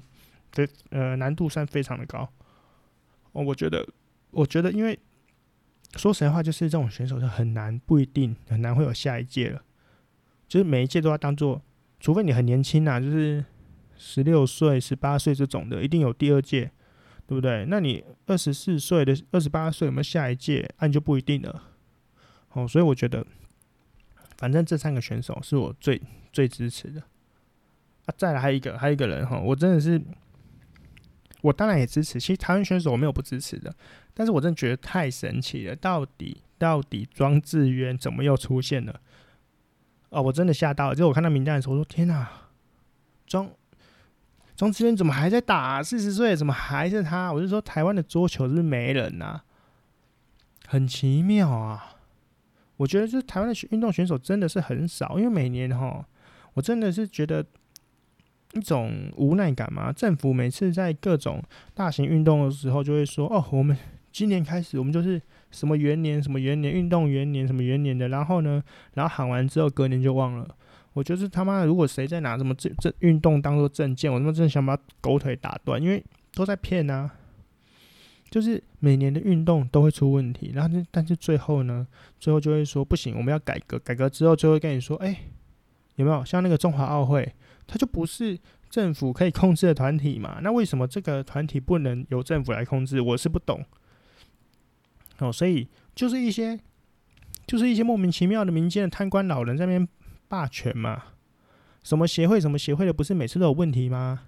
[0.52, 2.30] 非呃难度算非常的高。
[3.32, 3.88] 哦，我觉得，
[4.32, 4.98] 我觉得，因为
[5.96, 9.62] 说实话，就是这种选手是很难，不一定很难会有下一届了，
[10.46, 11.62] 就是每一届都要当做，
[11.98, 13.44] 除非你很年轻呐，就是
[13.96, 16.70] 十六岁、十八岁这种的，一定有第二届。
[17.28, 17.66] 对不对？
[17.68, 20.64] 那你二十四岁的二十八岁有没有下一届？
[20.78, 21.60] 那、啊、就不一定了。
[22.52, 23.26] 哦，所以我觉得，
[24.38, 26.00] 反正这三个选手是我最
[26.32, 27.00] 最支持的。
[28.04, 30.00] 啊，再来还有一个，还有一个人哈，我真的是，
[31.40, 32.20] 我当然也支持。
[32.20, 33.74] 其实台湾选手我没有不支持的，
[34.18, 35.76] 但是我真的觉得太神奇了。
[35.76, 38.98] 到底到底庄智渊怎么又出现了？
[40.08, 40.94] 哦，我真的吓到了。
[40.94, 42.26] 就我看到名单的时候，我说天哪，
[43.26, 43.50] 庄。
[44.56, 45.82] 庄智渊怎么还在打？
[45.82, 47.30] 四十岁怎么还是他？
[47.30, 49.42] 我就说台湾的桌球是不是没人呐？
[50.66, 51.96] 很奇妙啊！
[52.78, 56.06] 我觉得就是台湾的运动选手真的是很少，因为每年哈，
[56.54, 57.44] 我真的是觉得，
[58.54, 59.92] 一种无奈感嘛。
[59.92, 61.42] 政府每次在各种
[61.74, 63.76] 大型运动的时候，就会说：“哦，我们
[64.16, 70.56] 今年开始，我们就是什么元年，什么元年，运动元年，什么元年的。”然后呢，然后喊完之后，隔年就忘了。
[70.94, 76.02] 我就是他妈的，如果谁再拿什么这这运动当做政见，我他妈真的想把狗腿打断，因为
[76.32, 77.10] 都在骗啊。
[78.30, 81.86] 就是每年的运动都会出问题，然后但是最后呢，
[82.18, 85.14] 最后就会说不行，我们要改革，改革之后就会跟你说，哎、
[85.96, 87.34] 有没有像那个中华奥会，
[87.66, 88.38] 它就不是
[88.70, 90.38] 政府可以控制的团体嘛？
[90.42, 92.98] 那为什么这个团体不能由政府来控制？
[93.02, 93.62] 我是不懂。
[95.18, 96.58] 哦，所以就是一些，
[97.46, 99.88] 就是一些莫名其妙的民间的贪官老人在那边
[100.28, 101.02] 霸权嘛。
[101.82, 104.22] 什么协会，什么协会的，不是每次都有问题吗？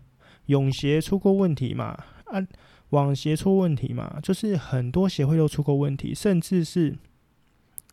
[0.46, 1.98] 泳协出过问题嘛？
[2.26, 2.46] 啊。
[2.90, 6.96] 网协出问题嘛，就是很多协会都出过问题，甚至是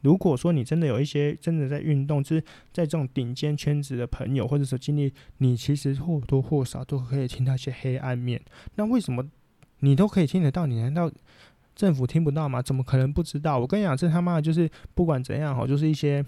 [0.04, 8.42] 如果说你真的有一些真的在运动，就是在这种顶尖圈子的朋友，或者是经历，你其实或多或少都可以听到一些黑暗面。
[8.76, 9.30] 那为什么
[9.80, 10.66] 你都可以听得到？
[10.66, 11.12] 你难道
[11.76, 12.62] 政府听不到吗？
[12.62, 13.60] 怎么可能不知道？
[13.60, 16.26] 我跟你讲，这他妈的就是不管怎样哈，就是一些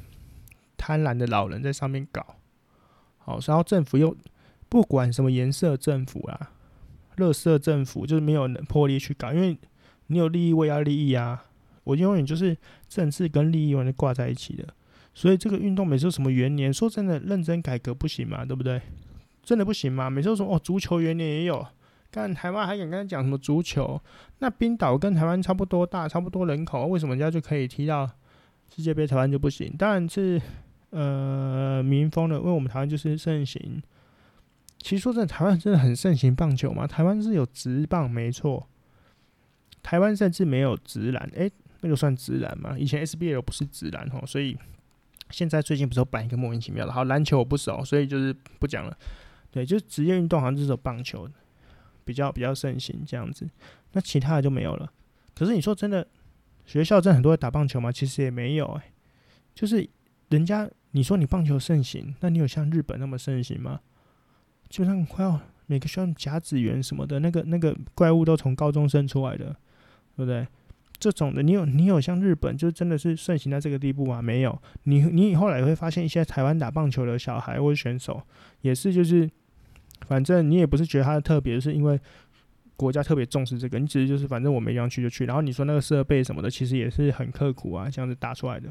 [0.76, 2.36] 贪婪的老人在上面搞，
[3.18, 4.16] 好，然后政府又
[4.70, 6.52] 不管什么颜色政府啊。
[7.18, 9.58] 乐色政府就是没有魄力去搞，因为
[10.06, 11.46] 你有利益，我也要利益啊！
[11.84, 12.56] 我永远就是
[12.88, 14.68] 政治跟利益完全挂在一起的，
[15.16, 18.80] 所以这个运动每次什么元年，说真的，认真改革不行嘛，对不对？
[19.42, 20.12] 真的不行吗？
[20.12, 21.66] 每次都说哦，足球元年也有，
[22.10, 24.02] 干台湾还敢跟他讲什么足球？
[24.40, 28.10] 那冰岛跟台湾差不多大，差不多人口，为什么人家就可以踢到
[28.74, 29.74] 世界杯，台湾就不行？
[29.78, 30.42] 当然是
[30.92, 33.82] 呃民风的，因为我们台湾就是盛行。
[34.80, 36.88] 其实说真的，台湾真的很盛行棒球吗？
[36.88, 38.68] 台湾是有职棒，没错。
[39.84, 42.78] 台湾甚至没有职篮，诶，那个算职篮吗？
[42.78, 44.58] 以前 SBL 不是职篮哦，所以
[45.32, 46.92] 现在最近不是有办一个莫名其妙的。
[46.92, 48.98] 好，篮球我不熟，所以就是不讲了。
[49.50, 51.28] 对，就是职业运动好像就是有棒球
[52.08, 53.48] 比较比较盛行这样子，
[53.92, 54.90] 那其他的就没有了。
[55.36, 56.08] 可是你说真的，
[56.66, 57.92] 学校真的很多人打棒球吗？
[57.92, 58.82] 其实也没有诶，
[59.54, 59.88] 就是
[60.30, 63.82] 人家你说你棒球盛行，那你有像日本那么盛行吗？
[64.70, 69.56] 基本上快要每个学校甲子园什么的，那个那个怪物都从高中生出来的，
[70.16, 70.48] 对不对？
[71.00, 74.20] 这种的，你有你有像日本就真的是盛行到这个地步吗？
[74.20, 74.60] 没有。
[74.84, 78.20] 你你以后来会发现一些台湾打棒球的小孩或者选手，
[78.62, 79.30] 也是就是，
[80.06, 82.00] 反正你也不是觉得它的特别，是因为
[82.76, 85.26] 国家特别重视这个，你只是就是反正我没地方去就去。
[85.26, 88.70] 然后你说那个设备什么的，其实也是很刻苦啊，这样子打出来的，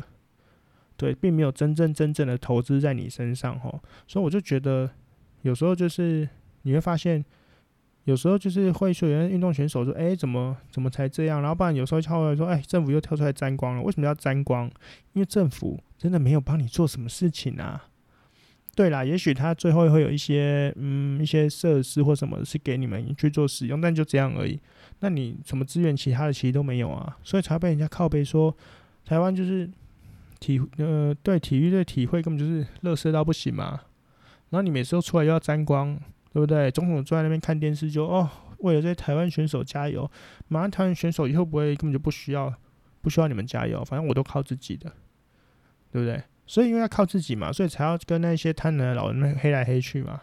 [0.97, 3.81] 对，并没有真正真正的投资在你身上吼。
[4.07, 4.91] 所以我就觉得。
[5.43, 6.29] 有时候就是
[6.63, 7.25] 你会发现，
[8.03, 14.67] 有时候就是会说，有些运动选手说：“哎、怎么怎么才这样？”然后不然有时候跳出来说：“哎、政府又跳出来沾光了。”为什么要沾光？
[15.13, 17.85] 因为政府真的没有帮你做什么事情啊。
[18.77, 24.61] 对啦，也许他最后会有一些嗯一些设施或什么是给你们去做使用，但就这样而已。
[25.01, 28.55] 那你什么资源其他的其实都没有啊，所以才被人家靠背说
[29.05, 29.69] 台湾就是
[30.39, 33.81] 体呃对体育的体会根本就是乐色到不行嘛。
[34.51, 35.99] 然后你每次都出来又要沾光，
[36.33, 36.71] 对不对？
[36.71, 40.09] 总统坐在那边看电视就哦，为了这些台湾选手加油。
[40.49, 42.55] 马上台湾选手以后不会根本就不需要，
[43.01, 44.93] 不需要你们加油，反正我都靠自己的，
[45.91, 46.23] 对不对？
[46.47, 50.23] 所以因为要靠自己嘛，所以才要跟那些贪婪的老人们黑来黑去嘛。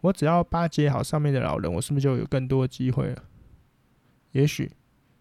[0.00, 3.22] 我只要巴结好上面的老人，我是不是就有更多的机会了？
[4.32, 4.70] 也许，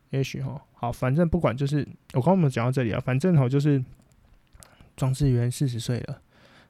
[0.10, 0.62] 也许哈。
[0.74, 3.82] 好，反正不管就是我刚刚我们讲到这里啊，反正哈就是
[4.98, 6.22] 庄志源四十岁了，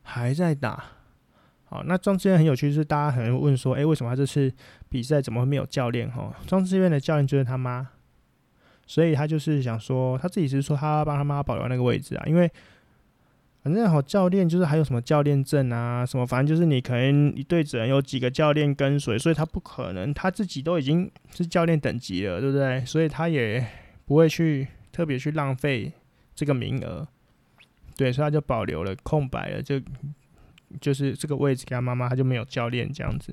[0.03, 0.83] 还在打。
[1.65, 4.53] 好，那庄志源很有趣，就是大家可能问说，诶、为什么他这次
[4.89, 6.07] 比赛怎么会没有教练？
[6.11, 7.89] 哈，庄志源的教练就是他妈，
[8.85, 12.51] 所以他就是想说，他自己是说他帮他妈保留那个位置啊，因为
[13.63, 22.85] 反正好教练就是还有什么教练证啊，什么反正就是你可能一队只能有几个教练跟随，所以他不可能他自己都已经是教练等级了，对不对？
[22.85, 23.65] 所以他也
[24.05, 25.91] 不会去特别去浪费
[26.35, 27.07] 这个名额，
[27.95, 29.81] 对，所以他就保留了空白了，就。
[30.81, 33.31] 就是这个位置给他妈妈，他就没有教练这样子，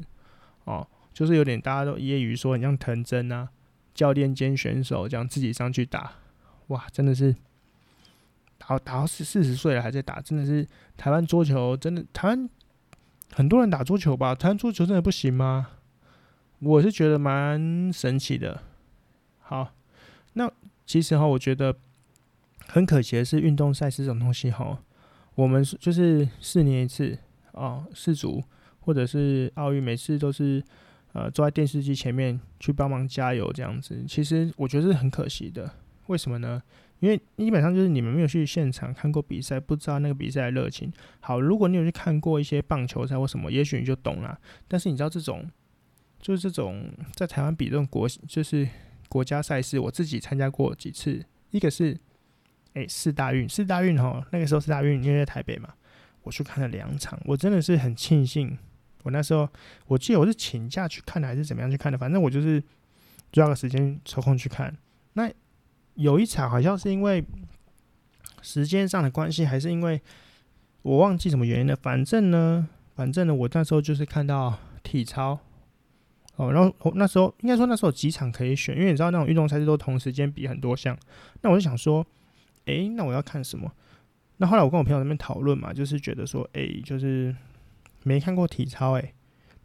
[0.64, 3.48] 哦，就是有点大家都揶揄说，很像藤真啊，
[3.94, 6.12] 教练兼选手这样自己上去打，
[6.66, 7.34] 哇，真的是
[8.60, 10.64] 打打到四四十岁了还在打，真的是
[10.96, 12.48] 台湾桌球真的台湾
[13.32, 14.34] 很多人打桌球吧？
[14.34, 15.70] 台湾桌球真的不行吗？
[16.60, 18.62] 我是觉得蛮神奇的。
[19.38, 19.72] 好，
[20.34, 20.48] 那
[20.86, 21.74] 其实哈，我觉得
[22.66, 24.78] 很可惜的是，运动赛事这种东西哈，
[25.34, 27.18] 我们就是四年一次。
[27.52, 28.42] 哦，世足
[28.78, 30.62] 或者是奥运，每次都是
[31.12, 34.04] 呃坐在电视机前面去帮忙加油这样子。
[34.06, 35.68] 其实我觉得是很可惜的。
[36.06, 36.62] 为什么呢？
[37.00, 40.92] 因为基本上就是你们没有去现场看过比赛，不知道那个比赛的热情。
[41.20, 44.38] 好，如果你有去看过一些棒球赛或什么，也许你就懂了。
[44.68, 45.50] 但是你知道这种，
[46.20, 48.68] 就是这种在台湾比这种国，就是
[49.08, 51.24] 国家赛事，我自己参加过几次。
[51.50, 51.96] 一个是，
[52.74, 55.74] 哎，四大运，四大运哈，那个时候四大运因为在台北嘛，
[56.22, 58.56] 我去看了两场，我真的是很庆幸，
[59.02, 59.48] 我那时候
[59.86, 62.62] 我记得我是请假去看的，还是怎么样去看的，反正我就是
[63.32, 64.76] 抓个时间抽空去看。
[65.14, 65.28] 那
[65.94, 67.24] 有一场好像是因为
[68.42, 70.00] 时间上的关系，还是因为
[70.82, 71.76] 我忘记什么原因了。
[71.76, 75.38] 反正呢，反正呢，我那时候就是看到体操
[76.36, 80.96] 哦，然后我那时候应该说那时候有几场可以选，因为你知道那种运动赛事都同时间比很多项。
[81.42, 82.06] 那我就想说，
[82.64, 83.70] 诶，那我要看什么？
[84.38, 87.36] 那后来我跟我朋友那边讨论嘛，就是觉得说，诶，就是
[88.04, 89.12] 没看过体操，诶，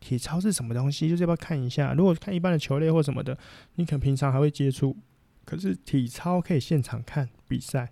[0.01, 1.07] 体操是什么东西？
[1.07, 1.93] 就是要不要看一下？
[1.93, 3.37] 如果看一般的球类或什么的，
[3.75, 4.97] 你可能平常还会接触。
[5.45, 7.91] 可是体操可以现场看比赛，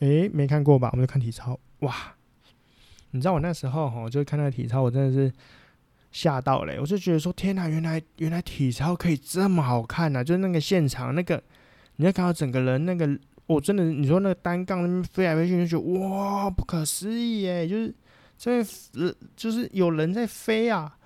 [0.00, 0.90] 诶，没看过吧？
[0.92, 1.94] 我们就看体操，哇！
[3.12, 5.32] 你知道我那时候哈，就看那个体操，我真的是
[6.10, 6.74] 吓到了。
[6.80, 10.22] 我就觉得说，天哪，原来原来体操可以这么好看呐！
[10.22, 11.42] 就是那个现场那个，
[11.96, 17.66] 你要看到整个人那个，我真的，你说那个单杠那边飞来飞去，就觉得哇，不可思议耶！
[17.66, 17.94] 就是
[18.36, 20.98] 这边就是有人在飞啊。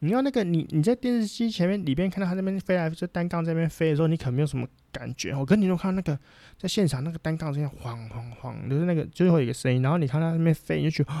[0.00, 5.34] 你要那个你你在电视机前面里边看到他那边飞来，就单杠这边飞的时候，你可能没有什么感觉。
[5.34, 6.18] 我跟你说，看那个
[6.56, 9.82] 在现场那个单杠这样晃晃晃，就是那个最后一个声音。
[9.82, 11.14] 然后你看他那边飞，你就觉得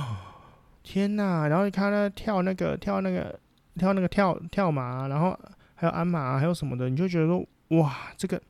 [0.82, 1.46] 天呐！
[1.48, 3.38] 然后你看他跳那个跳那个
[3.76, 5.38] 跳那个跳跳马，然后
[5.74, 7.46] 还有鞍马，还有什么的，你就觉得说
[7.78, 8.40] 哇，这个。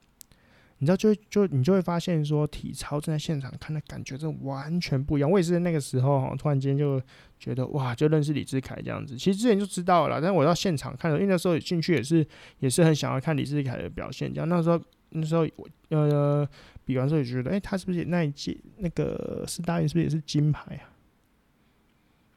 [0.81, 5.29] 你知道就，就你就会发现说，体操正在现场看的感觉，真的完全不一样。
[5.29, 7.03] 我也是那个时候，突然间就
[7.37, 9.17] 觉得哇，就认识李智凯这样子。
[9.17, 12.25] 其实之前就知道了，但是我到现场看的，因为那时候进去也是
[12.61, 14.33] 也是很想要看李智凯的表现。
[14.33, 16.49] 这样那时候那时候我呃
[16.85, 20.91] 比完之后也觉得，哎、他是不是那一届那个四大运是不是也是金牌啊？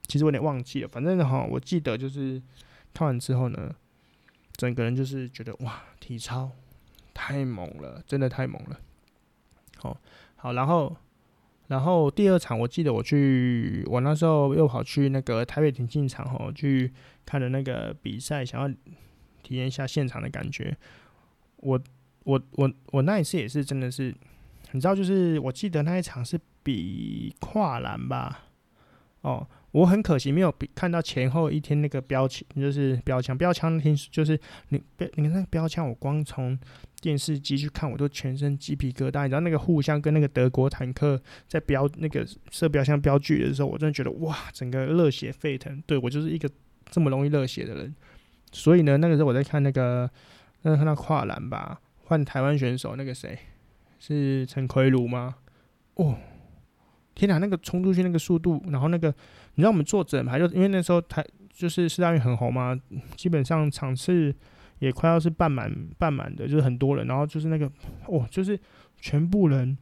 [0.08, 2.42] 其实我有点忘记了，反正哈，我记得就是
[2.94, 3.74] 看完之后呢，
[4.54, 6.52] 整个人就是觉得哇，体操。
[7.14, 8.80] 太猛了，真的太猛了。
[9.76, 9.96] 好，
[10.38, 10.96] 好，然后，
[11.68, 16.92] 然后第二场，我记得我去，我那时候又跑去那个台北田径场吼，去
[17.26, 18.76] 看了那个比赛，想要
[19.44, 20.76] 体验一下现场的感觉。
[21.58, 21.80] 我，
[22.24, 24.14] 我，我，我那一次也是真的是，
[24.72, 28.46] 你知道，就是我记得那一场是比跨栏吧，
[29.22, 29.48] 哦。
[29.72, 36.60] 我很可惜没有比看到前后一天那个标枪，就是标枪，标枪听就是你，你看那个标枪，我光从
[37.00, 39.24] 电视机去看，我都全身鸡皮疙瘩。
[39.24, 45.82] 你知道那个互相跟那个德国坦克在标那个射标枪标距的时候，我真的觉得哇，整个热血沸腾。
[45.88, 46.52] 对，我就是一个
[46.90, 47.96] 这么容易热血的人，
[48.52, 50.12] 所以呢，那个时候我在看那个，
[50.64, 51.80] 那看到跨栏吧，
[52.12, 53.40] 换台湾选手那个谁
[53.98, 55.36] 是陈奎儒吗？
[55.96, 56.18] 哦。
[57.16, 59.08] 天哪，那个冲出去那个速度，然后那个，
[59.56, 62.78] 你知道我们坐整排就，因为那时候台就是世大运很红嘛，
[63.16, 64.34] 基本上场次
[64.80, 67.70] 也快要是半满半满的，就是很多人，然后就是那个
[68.08, 68.60] 哦，就是
[68.98, 69.78] 全部人，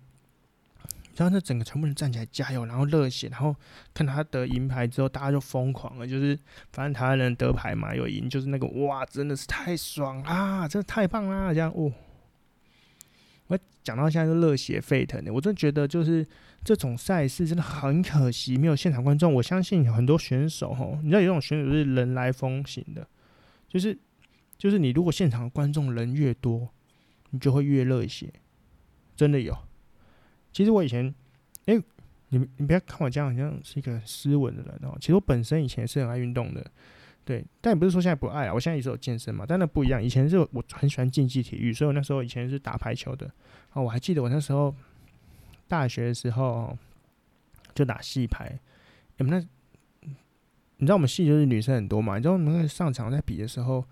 [1.15, 3.55] 然后那整个全部人站起来加油，然后热血，然后
[3.93, 6.37] 看他得银牌之后，大家就疯狂了，就是
[6.71, 11.93] 反正台湾人得牌嘛，有赢，就是那个哇，真的是太爽啊，真的太棒啦，这样哦。
[13.49, 16.25] 我讲到现在都热血沸腾的，我真的觉得就是
[16.63, 19.33] 这种赛事真的很可惜，没有现场观众。
[19.33, 23.07] 我相信很多选手吼，你知道有种选手是人来疯型的，
[23.67, 23.97] 就是
[24.57, 26.69] 就是你如果现场观众人越多，
[27.31, 28.31] 你就会越热血，
[29.15, 29.57] 真的有。
[30.53, 31.07] 其实我以前，
[31.65, 31.83] 哎、欸，
[32.29, 34.95] 你你不要看我这样，好像是一个很斯文的人哦。
[35.01, 36.71] 其实我本身以前是很爱运动的。
[37.29, 40.03] 对，但也不是说现在不爱啊，我现在也是有健身嘛，但那不一样。
[40.03, 43.29] 以前是我很喜欢竞技体育，所以我那时候以前是打排球的。
[43.73, 44.73] 哦，我还记得我那时候
[45.67, 46.75] 大学的时候
[47.75, 48.59] 就打戏排。
[49.17, 49.29] 你们
[50.01, 50.09] 那，
[50.77, 52.17] 你知道我们系就是女生很多嘛？
[52.17, 53.85] 你知道我们上场在比的时候，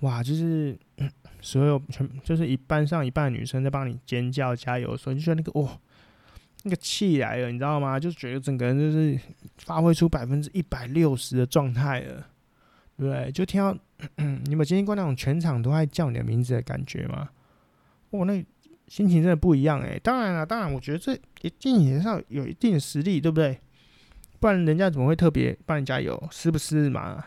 [0.00, 0.76] 哇，就是
[1.40, 5.78] 所有全就是一班上一半的女生在帮你尖叫加油，所以就觉得那个哇，
[6.64, 8.00] 那个气来了，你知道吗？
[8.00, 9.16] 就觉得整个人就是
[9.58, 12.26] 发挥出百分之一百六十的状态了。
[13.00, 13.74] 对，就听到
[14.44, 17.30] 你们经历过那种全场都在叫你的名字的感觉吗？
[18.10, 18.44] 哦，那
[18.88, 19.98] 心情真的不一样诶。
[20.04, 23.58] 当然了，当然，我觉得这一定也是要有一定的实力，对不对？
[24.38, 26.22] 不然人家怎么会特别帮你加油？
[26.30, 27.24] 是不是嘛？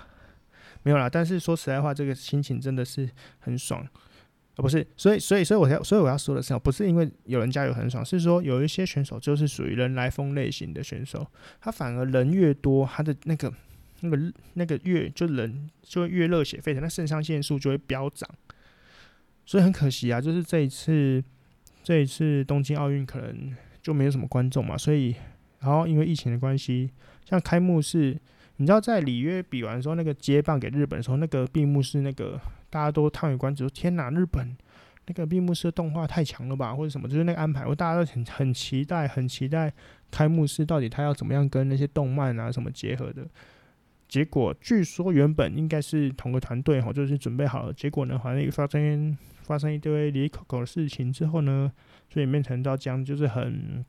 [0.83, 1.09] 没有啦。
[1.09, 3.09] 但是说实在话，这个心情真的是
[3.39, 3.83] 很爽，
[4.57, 4.85] 而不是。
[4.95, 11.25] 所以，所以，所以我要，所以我要说的是，不是因为有人加油很爽，是说有一些选手就是属于人来疯类型的选手，
[11.59, 13.51] 他反而人越多，他的那个。
[14.03, 18.29] 那个那个越就人就会越热血沸腾，那肾上腺素就会飙涨，
[19.45, 21.23] 所以很可惜啊，就是这一次
[21.81, 25.15] 这一次东京奥运可能就没有什么观众嘛，所以
[25.61, 26.91] 然后因为疫情的关系，
[27.23, 28.19] 像开幕式，
[28.57, 32.39] 你知道在里约比完的时候，那个接棒给日本的时候，那个闭幕式那个
[32.69, 34.55] 大家都叹为观止，说天哪，日本
[35.07, 39.71] 那个闭幕式动画太强了吧，或者什么，就是那个安排，我大家都很很期待，很期待
[40.11, 43.25] 开幕式到底他要怎么样跟那些动漫啊什么结合的。
[44.13, 47.73] 结果据说原本应该是同个团队哈，就是准备好了。
[47.73, 51.71] 结果呢，反正发生发生一堆离口口的事情之后呢，
[52.11, 53.83] 所以变成到这样，就是很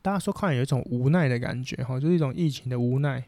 [0.00, 3.22] 大家说看有一种无奈的感觉哈，就是一种疫情的无奈。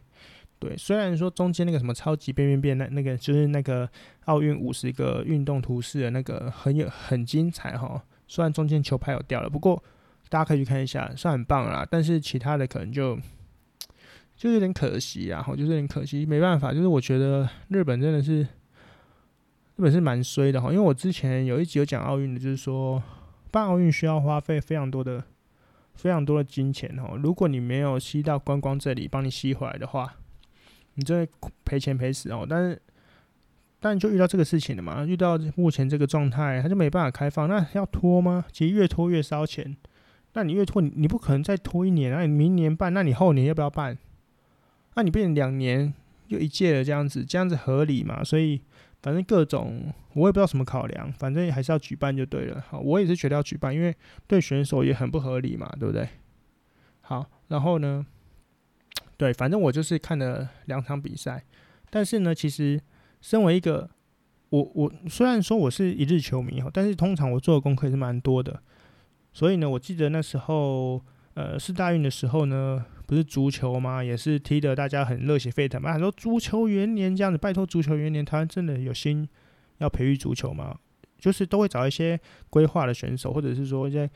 [0.58, 3.86] 对，虽然说中间那个什么超级变变变那那个就是那个
[4.24, 9.84] 奥运五十个运动图示的那个很有很精彩哈，虽然中间球拍有掉了，不过
[10.30, 11.86] 大家可以去看一下，算很棒啦。
[11.90, 13.18] 但是其他的可能就。
[14.36, 18.48] 就有点可惜啊，吼，就是有点可惜，没办法，就是我觉得日本真的是，日
[19.78, 23.02] 本是蛮衰的哈，因为我之前有一集有讲奥运的，就是说
[23.50, 25.24] 办奥运需要花费非常多的、
[25.94, 30.16] 非常多的金钱哈，如果你没有吸到观光这里帮你吸回来的话，
[30.94, 31.28] 你就会
[31.64, 32.46] 赔钱赔死哦。
[32.48, 32.82] 但是，
[33.80, 38.44] 但就遇到这个事情了嘛，遇到目前这个状态，他就没办法开放，那要拖吗？
[38.52, 39.74] 其实越拖越烧钱，
[40.34, 43.96] 那你越拖，你你不可能再拖一年，那你明年办，那你后年要不要办？
[44.96, 45.92] 那、你变两年
[46.28, 48.24] 又一届了，这样子，这样子合理嘛？
[48.24, 48.62] 所以
[49.02, 52.64] 反正各种我也不知道什么考量，反正还是要举办就对了。
[52.66, 53.94] 好，我也是觉得要举办，因为
[54.26, 56.08] 对选手也很不合理嘛，对不对？
[57.02, 58.06] 好，然后呢，
[59.18, 61.44] 对，反正我就是看了两场比赛，
[61.90, 62.80] 但是呢，其实
[63.20, 63.90] 身为一个
[64.48, 68.62] 我我虽然说我是一日球迷哈，但是通常我做的功课也是蛮多的，
[69.34, 71.04] 所以呢，我记得那时候
[71.34, 72.86] 呃世大运的时候呢。
[73.06, 74.02] 不是足球吗？
[74.02, 75.92] 也是踢得大家很热血沸腾嘛。
[75.92, 79.28] 他说足球元年这样子，拜托足球元年，台湾真的有心
[79.78, 80.76] 要培育足球吗？
[81.16, 84.10] 就是都会找一些规划的选手，或者是说一些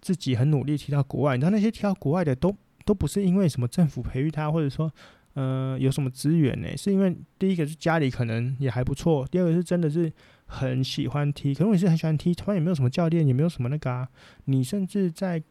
[0.00, 1.36] 自己很努力踢到国外。
[1.36, 4.90] 你知道那些踢到国外的都都不是因为什么政府培育他，或者说
[5.34, 6.76] 呃有什么资源呢？
[6.76, 10.12] 是因为第一个是家里可能也还不错，第二个是真的是
[10.46, 11.52] 很喜欢踢。
[11.52, 14.08] 可能你是很喜欢踢，台湾也没有什么教练，也没有什么那个啊。
[14.44, 15.42] 你甚至在。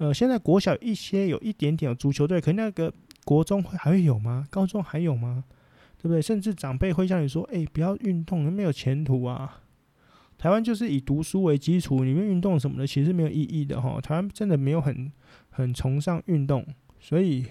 [0.00, 2.90] 呃，现在国小一些有一点点有足球队，可那个
[3.22, 4.46] 国中会还会有吗？
[4.48, 5.44] 高中还有吗？
[5.98, 6.22] 对不对？
[6.22, 9.60] 甚至长辈会向你说：“哎、不要运动，没有前途啊！”
[10.38, 14.00] 台湾就是以读书为基础，里面运动什么的其实没有意义的哈。
[14.00, 15.12] 台湾真的没有很
[15.50, 16.66] 很崇尚运动，
[16.98, 17.44] 所以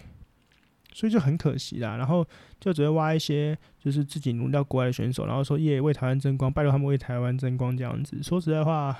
[0.91, 1.97] 所以就很可惜啦。
[1.97, 2.25] 然后
[2.59, 8.23] 就只会挖一些就是自己努力到国外的选手，然后说耶为台湾争光，拜托他们为台湾争光这样子。
[8.23, 8.97] 说实在话，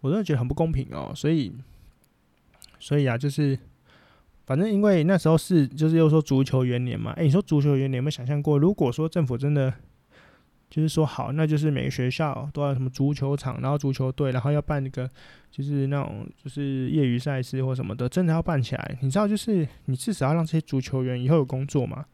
[0.00, 1.10] 我真的觉得很不公平哦。
[1.12, 1.52] 所以。
[2.82, 3.56] 所以啊，就是
[4.44, 8.58] 反正因为那时候是就是又说足球元年嘛，诶、欸，你说足球元年有没有想象过？
[8.58, 9.72] 如果说政府真的
[10.68, 15.08] 就是说好，那就是每个学校都要什么足球场，然后足球队，然后要办那个
[15.48, 18.98] 就是那种就是业余赛事或什么的，真的要办起来。
[19.00, 22.04] 你知道，就是你至少要让这些足球员以后有工作嘛？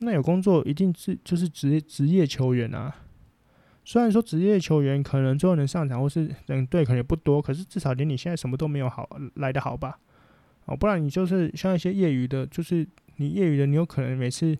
[0.00, 2.94] 那有工作一定是就是职职业球员啊。
[3.84, 9.98] 虽然说职业球员可能最后能上场或是等队可能也不多，可是至少连你现在什么都没有好来得好吧？
[10.66, 14.56] 哦，不然你就是像一些业余的，就是你业余的，你有可能每次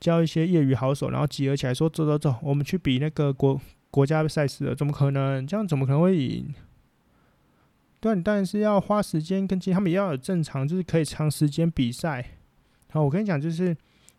[0.00, 5.46] 教一些业余好手，然后集合起来说走走走，我们去比那个国国家赛事了，怎么可能？
[5.46, 6.54] 这样怎么可能会赢？
[8.00, 12.24] 对，你当然是要花时间跟进，他们也要有正常，就是可以长时间比赛。
[12.90, 13.76] 好，我跟你讲，就是。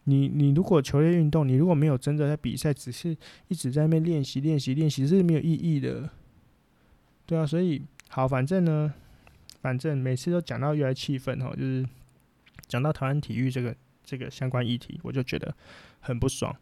[0.09, 3.15] 你你如果球类运动，你如果没有真的在比赛，只是
[3.49, 6.09] 一直在那边练习练习练习，是没有意义的。
[7.25, 8.93] 对啊，所以好，反正呢，
[9.61, 11.85] 反正每次都讲到越来气愤哦，就是
[12.69, 15.53] 讲到台湾体育这个这个相关议题，我就觉得
[15.99, 16.55] 很不爽。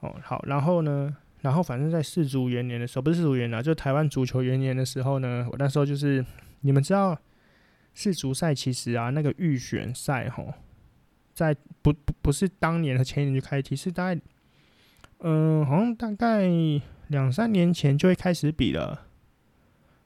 [0.00, 6.22] 哦，好，然后呢，然后反正在世足元年的时候，不是世足元年啊，就台湾足球元年的时候呢，我那时候就是
[6.60, 7.18] 你们知道
[7.94, 10.52] 世足赛其实啊，那个预选赛吼。
[11.36, 14.20] 在不不不是当年和前年就开踢，是大概，
[15.18, 16.48] 嗯、好像大概
[17.08, 19.02] 两三年前就会开始比了。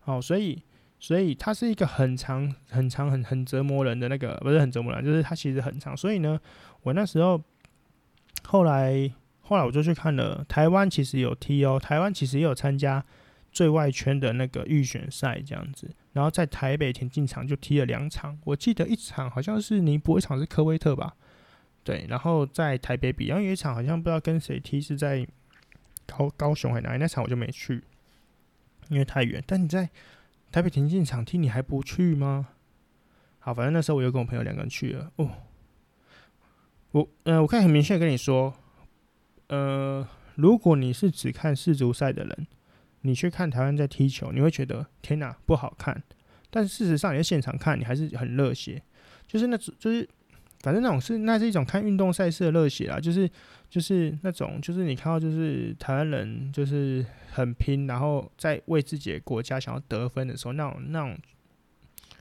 [0.01, 0.61] 好，所以
[0.99, 5.97] 所以它是一个很长很长很很折磨人的那个，不是很折磨人，就是它其实很长。
[5.97, 6.40] 所以呢，
[6.83, 7.40] 我那时候
[8.43, 9.09] 后来
[9.40, 13.05] 后来我就去看了，台湾其实有踢哦，台湾其实也有参加
[13.53, 15.89] 最外圈的那个预选赛这样子。
[16.12, 21.14] 然后在台北田径场就踢了两场，我记得一场好像是尼泊，一场是科威特吧，
[21.85, 22.07] 对。
[22.09, 25.26] 然后在台北比，然后有一场好像不知道跟谁踢，是在
[26.07, 27.83] 高高雄还哪里，那场我就没去，
[28.89, 29.43] 因为太远。
[29.47, 29.89] 但你在
[30.51, 32.49] 台北田径场踢，你还不去吗？
[33.39, 35.11] 好，反正那时候我又跟我朋友两个人去了。
[35.16, 35.31] 哦，
[36.91, 38.53] 我嗯、呃，我可以很明确跟你说，
[39.49, 42.47] 呃，如果你是只看世足赛的人，
[43.03, 46.03] 你去看台湾在踢球，你会觉得天哪，不好看。
[46.51, 48.83] 但事实上，你在现场看，你还是很热血，
[49.26, 50.07] 就是那种，就是
[50.61, 53.28] 反正那种是那是一种看运动赛事的热血啦，就是
[53.68, 61.18] 就是那种，就是你看到就是台湾人就是很拼，然后在为自己的国家想要得分的时候，那种那种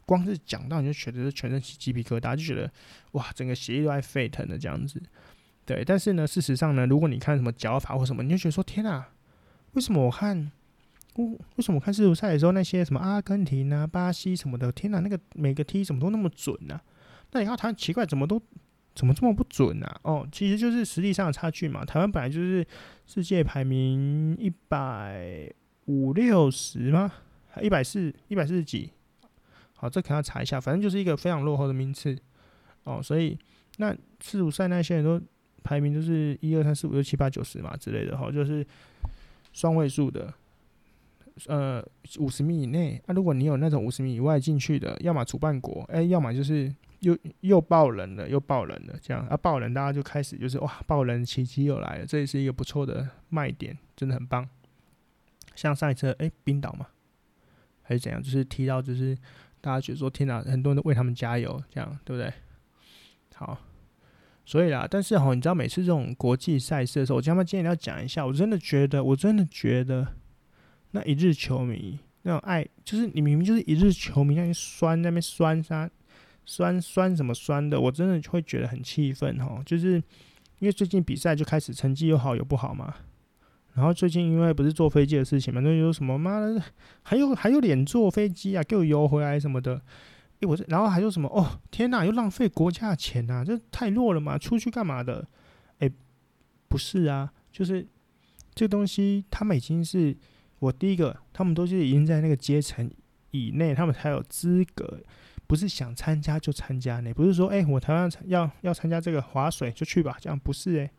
[0.05, 2.71] 光是讲到你就觉得是全身起鸡皮疙瘩，就觉得
[3.11, 5.01] 哇，整个血液都在沸腾的这样子。
[5.65, 9.09] 对，但是呢，事实上呢，如果你看什么脚法或什么，你就觉得说天啊，
[9.73, 10.51] 为什么我看？
[11.15, 16.79] 为什么我看世足赛的时候，那些什么阿根廷啊、巴西什么的，天哪，那个每个踢怎么都那么准呢、
[17.31, 18.41] 那你看台湾奇怪，怎么都
[18.95, 19.99] 怎么这么不准、啊？
[20.03, 21.85] 哦，其实就是实力上的差距嘛。
[21.85, 22.65] 台湾本来就是
[23.05, 25.51] 世界排名一百
[25.85, 27.11] 五六十吗？
[27.49, 28.91] 还一百四一百四十几？
[29.75, 30.59] 好，这可能要查一下。
[30.59, 32.17] 反正就是一个非常落后的名次
[32.83, 33.01] 哦。
[33.01, 33.37] 所以
[33.77, 35.21] 那世足赛那些人都
[35.63, 38.65] 排名都是一二三四五六七八九十嘛之类的，哈，就是
[39.53, 40.33] 双位数的。
[41.47, 41.81] 呃，
[42.17, 46.69] 五十米以内，那、如果你有那种五十米以外进去的，要么主办国，哎、要么就是
[46.99, 54.47] 又又爆冷了，又爆冷了，这样啊，爆冷大家就开始就是哇，爆冷奇迹又来了，这也是一个不错的卖点，真的很棒。
[55.55, 56.87] 像上一次，哎、冰岛嘛，
[57.81, 59.17] 还是怎样，就是提到就是
[59.61, 62.33] 大家觉得说天哪，很多人都为他们加油，这样对不对？
[63.35, 63.57] 好，
[64.45, 70.07] 所以啦，但是哈，你知道每次这种国际赛事的时候，我今天今天要讲一下，我真的觉得，我真的觉得。
[70.91, 75.87] 那一日球迷那种爱，就是你明明就是一日球迷，那边酸那边酸啥
[76.45, 79.61] 酸酸什么酸的，我真的会觉得很气愤哈。
[79.65, 79.93] 就是
[80.59, 82.93] 因为最近比赛就开始成绩有好有不好嘛，
[83.73, 86.61] 然后最近因为不是坐飞机的事情嘛，那有什么妈的，
[87.01, 89.81] 还有还有脸坐飞机啊，给我游回来什么的，
[90.39, 95.27] 诶、我这然后还有什么哦，天哪，又浪费国家钱呐，这太弱了嘛，出去干嘛的？
[95.79, 95.91] 诶、
[96.67, 97.87] 不是啊，就是
[98.53, 100.17] 这东西他们已经是。
[100.59, 102.91] 我第一个，他们都是已经在那个阶层
[103.31, 105.01] 以内，他们才有资格，
[105.49, 110.91] 不是想参加就参加呢，不是说，哎、我台湾要要参加这个划水就去吧，这样不是哎、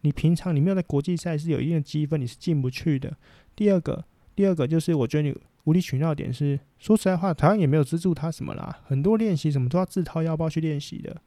[0.00, 3.14] 你平常你没有在国际赛是有一定的积分，你是进不去的。
[3.54, 4.02] 第二个，
[4.34, 11.20] 第二个就是我觉得你无理取闹点是，说实在话，台湾也没有资助他什么啦，很多练习什么都要自掏腰包去练习的。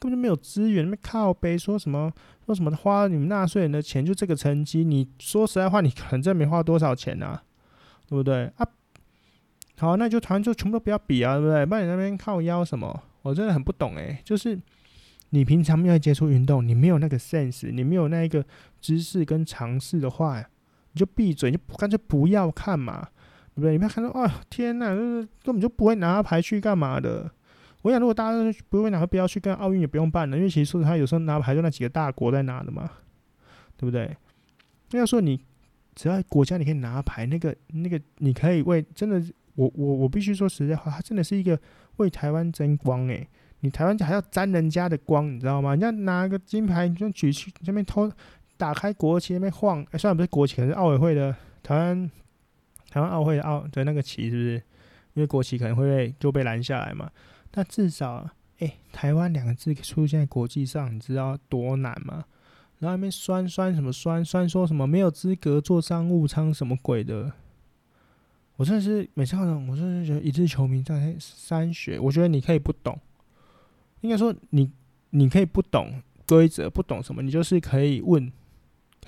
[0.00, 2.12] 根本就没有资源，那靠北说什么
[2.44, 7.44] 说什么花你们纳税人的钱就这个成绩，你说实在话，你可能真没花多少钱啊，
[8.08, 8.66] 对不对啊？
[9.80, 11.64] 好，那就团就全部都不要比啊，对不对？
[11.64, 13.02] 不然你那边靠腰什么？
[13.22, 14.58] 我真的很不懂诶、就是
[15.30, 18.44] 你平常没有接触运动，你没有那个 sense，你没有那一个
[18.78, 20.38] 知识跟常识的话，
[20.92, 23.08] 你就闭嘴，你就干脆不要看嘛，
[23.54, 23.72] 对不对？
[23.72, 27.30] 你不要看到啊、哦，天哪，就是根本就不会拿牌去干嘛的。
[27.82, 32.90] 我想，如果大家不会拿，不要去跟奥运也不用办了，因为其实说他有时候拿牌就那几个大国在拿的嘛，
[33.78, 34.14] 对不对？
[34.90, 35.40] 那要说你
[35.94, 39.22] 只要国家你可以拿牌，那个那个你可以为真的，
[39.54, 41.58] 我我我必须说实在话，他真的是一个
[41.96, 43.28] 为台湾争光诶。
[43.60, 45.70] 你台湾还要沾人家的光，你知道吗？
[45.70, 48.10] 人家拿个金牌你就举去那边偷
[48.56, 52.10] 打开国旗那边晃，哎，虽然不是国旗，可是奥委会的台湾
[52.88, 54.54] 台湾奥会的奥的那个旗是不是？
[55.14, 57.10] 因为国旗可能会被就被拦下来嘛。
[57.50, 58.30] 但至少，
[58.60, 62.24] 哎、台湾两个字出现在国际上，你知道多难吗？
[62.78, 67.30] 然后那边酸酸什么酸酸，说什么没有资格坐商务舱什么鬼的，
[68.60, 71.98] 我真的是每次看到，我真的觉得一日球迷在三学。
[71.98, 73.00] 我觉得你可以不懂，
[74.02, 74.70] 应该说你
[75.08, 75.94] 你可以不懂
[76.28, 78.30] 规则，不懂什么，你就是可以问，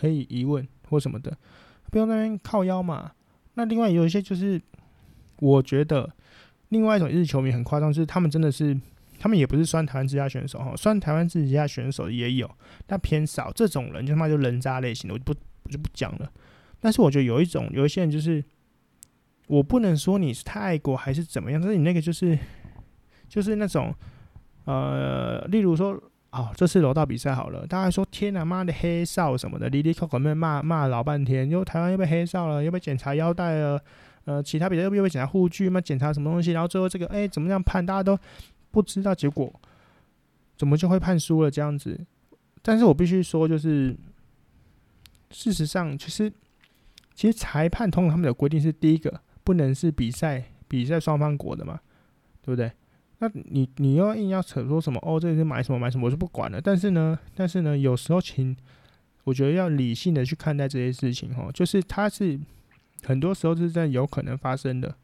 [0.00, 1.36] 可以疑问或什么的，
[1.90, 3.12] 不用那边靠腰嘛。
[3.52, 4.58] 那另外有一些就是，
[5.40, 6.10] 我觉得。
[6.70, 8.74] 另外一种日球迷很夸张，就是他们真的是，
[9.18, 12.50] 他们也不是酸台湾自家选手哈，酸台湾自家选手也有，
[12.86, 13.52] 但偏少。
[13.52, 15.34] 这种人就他妈就人渣类型的，我就不
[15.64, 16.32] 我就不讲了。
[16.80, 18.42] 但是我觉得有一种有一些人就是，
[19.52, 22.38] 我不能说你是泰国还是怎么样，但是你那个就是
[23.28, 23.94] 就是那种
[24.64, 25.92] 呃，例如说、
[26.30, 33.78] 哦，这次柔道比赛好了，大家说天哪妈的黑哨什么的，哩哩抠抠那骂骂老半天，又台湾又被黑哨了，又被检查腰带了。
[34.24, 35.78] 呃，其他比赛又不会检查护具嘛？
[35.78, 36.52] 检查什么东西？
[36.52, 37.84] 然后最后这个，哎，怎么样判？
[37.84, 38.18] 大家都
[38.70, 39.52] 不知道结果，
[40.56, 42.00] 怎么就会判输了这样子？
[42.62, 43.94] 但是我必须说，就是
[45.30, 46.32] 事实上，其实
[47.14, 51.80] 其实裁判通常他们有规定是第一个不能是比赛比赛双方国的嘛，
[52.42, 52.70] 对不对？
[53.18, 56.60] 那你你要硬要扯说什么哦，这是买什么买什么，我是不管了。
[56.60, 58.56] 但是呢，但是呢，有时候请
[59.24, 62.40] 我觉得要理性的去看待这些事情哦，就是他是。
[63.04, 64.94] 很多时候是在有可能发生的，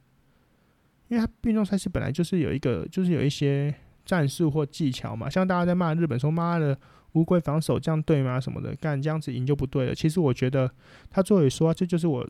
[1.09, 3.75] 因为他运动赛事本来就是有一个，就是有一些
[4.05, 5.29] 战术或技巧嘛。
[5.29, 6.79] 像大家在骂日本说“妈的
[7.15, 9.93] 乌龟防守这样对吗？”什么的，干这样子赢就不对了。
[9.93, 10.71] 其实我觉得
[11.11, 12.25] 他作为说，这就是我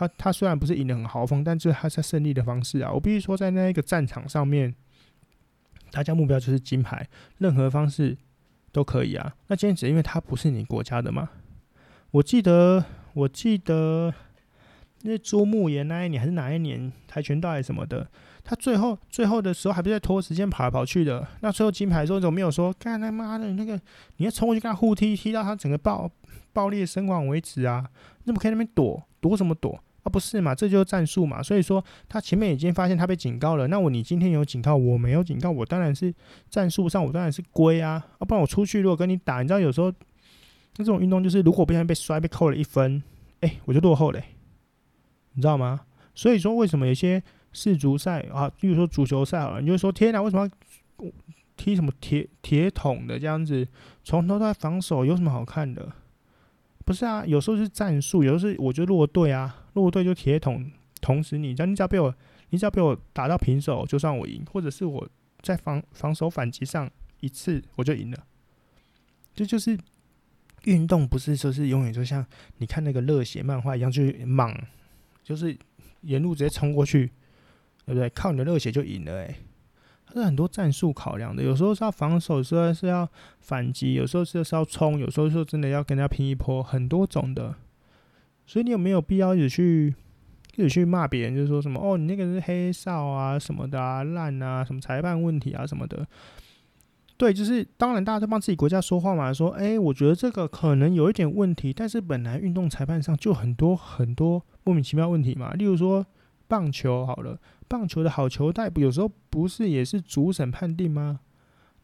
[0.00, 2.90] 他他虽然不是赢得很豪放，但就是他在胜利的方式啊。
[2.90, 4.74] 我必须说，在那一个战场上面，
[5.90, 8.16] 大家目标就是金牌，任何方式
[8.72, 9.34] 都可以啊。
[9.48, 11.28] 那今天只因为他不是你国家的嘛？
[12.12, 12.82] 我记得，
[13.12, 14.14] 我记得。
[15.02, 18.06] 那朱木炎那一年还是哪一年跆拳道还是什么的，
[18.44, 21.26] 他最后最后的时候还不是在拖时间跑来跑去的。
[21.40, 23.80] 那最后金牌的时候怎么没有说，干他妈的那个，
[24.16, 26.10] 你要冲过去跟他互踢，踢到他整个爆
[26.52, 27.88] 爆裂身亡为止啊？
[28.24, 30.06] 那么可以那边躲躲什么躲啊？
[30.10, 30.54] 不是嘛？
[30.54, 31.42] 这就是战术嘛。
[31.42, 36.14] 所以说他前面已经发现他被警告了，那我你今天有警告，我没有警告，我当然是
[36.48, 37.92] 战术上我当然是龟啊。
[38.18, 39.90] 啊，不然我出去如果跟你打，你知道有时候
[40.76, 43.02] 那这种运动就是如果不小心被摔被扣了一分，
[43.40, 44.22] 哎、我就落后嘞、
[45.32, 45.80] 你知道吗？
[46.14, 47.22] 所以说，为什么有些
[47.52, 51.06] 世足赛啊，比如说足球赛啊，你就说天哪，为什么要
[51.56, 53.66] 踢什么铁铁桶的这样子，
[54.04, 55.90] 从头到尾防守有什么好看的？
[56.84, 62.14] 不是啊，有时候是战术，有时候是我觉得弱队啊，弱队就铁桶同时你，只要你只要被我，
[62.50, 65.08] 你只要被我打到平手，就算我赢，或者是我
[65.42, 66.90] 在防防守反击上
[67.20, 68.26] 一次我就赢了。
[69.34, 69.78] 这就是
[70.64, 72.24] 运动，不是说是永远就像
[72.58, 74.54] 你看那个热血漫画一样，就莽。
[75.22, 75.56] 就是
[76.00, 77.06] 沿路直接冲过去，
[77.84, 78.08] 对不对？
[78.10, 79.36] 靠你的热血就赢了，欸，诶，
[80.06, 81.40] 它是很多战术考量的。
[81.40, 83.08] 有时候是要防守，有时候是要
[83.38, 87.54] 反击，有时候是要冲，有时候是真的要跟人家拼一波，很多种的。
[88.50, 89.94] 所以你有没有必要一直去
[90.56, 91.36] 一直去骂别人？
[91.36, 96.04] 就是说什么哦，你那个是黑哨啊什么的啊，烂啊，什么裁判问题啊什么的。
[97.16, 104.44] 对，就是当然大家都帮自己国家说话嘛，说哎，我觉得这个可能有一点问题，但是本来运动裁判上就很多很多。
[104.64, 106.04] 莫名其妙问题嘛，例如说
[106.48, 107.38] 棒球好了，
[107.68, 111.20] 棒球的好球带有时候不是也是主审判定吗？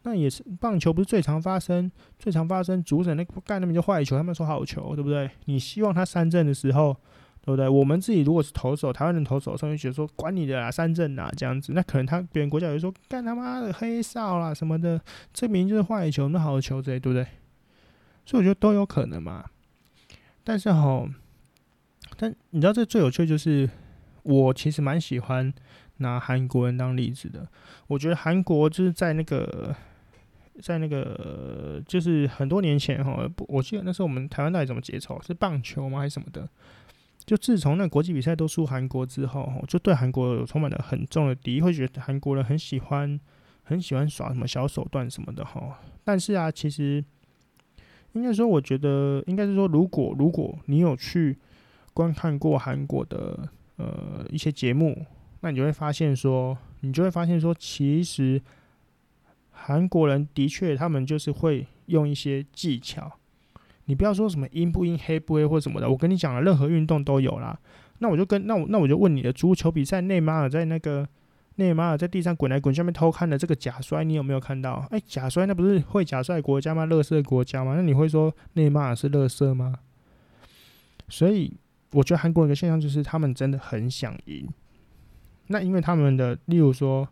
[0.07, 5.29] 那也是棒球不是最常发生，最常发生主审那干那么就坏球，他们说好球，对不对？
[5.47, 6.95] 你希望他三振的时候，
[7.41, 7.69] 对不对？
[7.69, 15.01] 我们自己如果是投手，台湾人投手，上面觉得说管你的啦，三振啦这样子，那可能他别人国家也说干他妈的黑哨啦什么的，
[15.35, 17.27] 这明明就是坏球，那好球之类，对不对？
[18.25, 19.45] 所以我觉得都有可能嘛，
[20.45, 21.09] 但是吼。
[22.19, 23.69] 但你知道这最有趣就是，
[24.23, 25.53] 我其实蛮喜欢
[25.99, 27.47] 拿韩国人当例子的。
[27.89, 29.75] 我觉得韩国就是在那个，
[30.61, 35.21] 在那个就是很多年前哈，我记得那时候我们台湾到底怎么结仇？
[35.23, 36.01] 是棒球吗？
[36.01, 36.49] 还是什么的？
[37.25, 43.19] 就自从那国际比赛都输韩国之后，就对韩国有充满了很重的敌意，会觉得韩国人很喜欢
[43.65, 45.79] 很喜欢耍什么小手段什么的哈。
[46.05, 47.05] 但是啊，其实
[48.13, 51.39] 应该说，我觉得应该是说，如果如果你有去。
[51.97, 55.07] 观看过韩国的呃一些节目，
[55.41, 58.39] 那你就会发现说，你就会发现说，其实
[59.57, 63.11] 韩国人的确他们就是会用一些技巧。
[63.87, 67.59] 你不要说什么阴不阴黑不黑或什么的，我跟你讲了，任何运动都有啦。
[67.99, 71.09] 那我就跟那我那我就问你的，足球比赛内马尔在那个
[71.57, 74.87] 内马尔在地上滚来滚去，下面偷看的这个假摔，你有没有看到？
[74.91, 76.87] 哎，假摔那不是会假摔国家吗？
[76.87, 77.75] 垃圾国家吗？
[77.77, 79.75] 那你会说内马尔是垃圾吗？
[81.09, 81.53] 所以。
[81.93, 84.47] 我觉得韩国人的现象就是他们真的很想赢，
[85.47, 87.09] 那因为他们的，例如说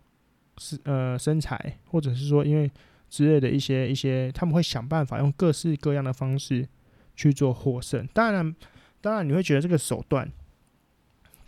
[0.58, 2.70] 是呃身材，或者是说因为
[3.10, 6.68] 之类的一些一些，他们会想办法用各式各样的方式
[7.14, 8.06] 去做获胜。
[8.12, 8.54] 当然，
[9.00, 10.30] 当然你会觉得这个手段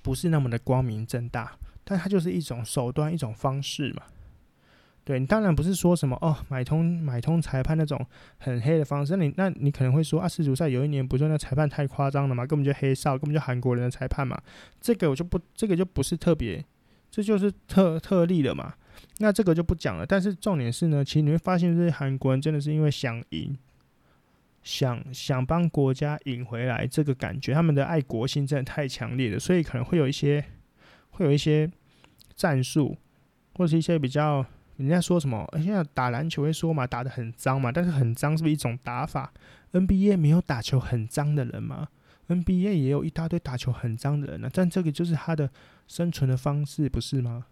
[0.03, 4.03] 不是那么的光明正大，但它就是一种手段，一种方式嘛。
[5.05, 8.05] 对，你当然不是说什么哦，买通买通裁判那种
[8.39, 9.17] 很黑的方式。
[9.17, 14.37] 那你那你可能会说啊，世足赛有一年不是那裁判太夸张了嘛，根本就黑哨，根本就韩国人的裁判嘛。
[14.81, 16.65] 这个我就不，这个就不是特别，
[17.09, 18.75] 这就是特特例了嘛。
[19.19, 20.05] 那这个就不讲了。
[20.05, 23.57] 但是重点是呢，其实你会发现，这些韩国人真的是因为想赢，
[24.63, 30.45] 想想帮国家赢回来这个感觉，他们的爱国心真的太强烈了，所以可能会有一些
[31.11, 31.71] 会有一些
[32.35, 32.97] 战术，
[33.55, 34.45] 或者是一些比较。
[34.79, 35.49] 人家说什么？
[35.55, 37.73] 现在打篮球会说嘛，打得很脏嘛。
[37.73, 39.33] 但是很脏是不是一种打法
[39.73, 41.89] ？NBA 没有打球很脏的人吗
[42.29, 45.51] ？NBA 也有一大堆打球很脏的人呢、但这个就是他的
[45.89, 47.47] 生存的方式，不是吗？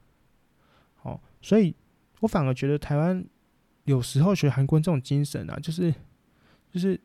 [1.44, 1.74] 所以
[2.20, 3.22] 我反而觉得台湾
[3.84, 5.92] 有时候学韩国这种精神啊，就是
[6.72, 6.98] 就是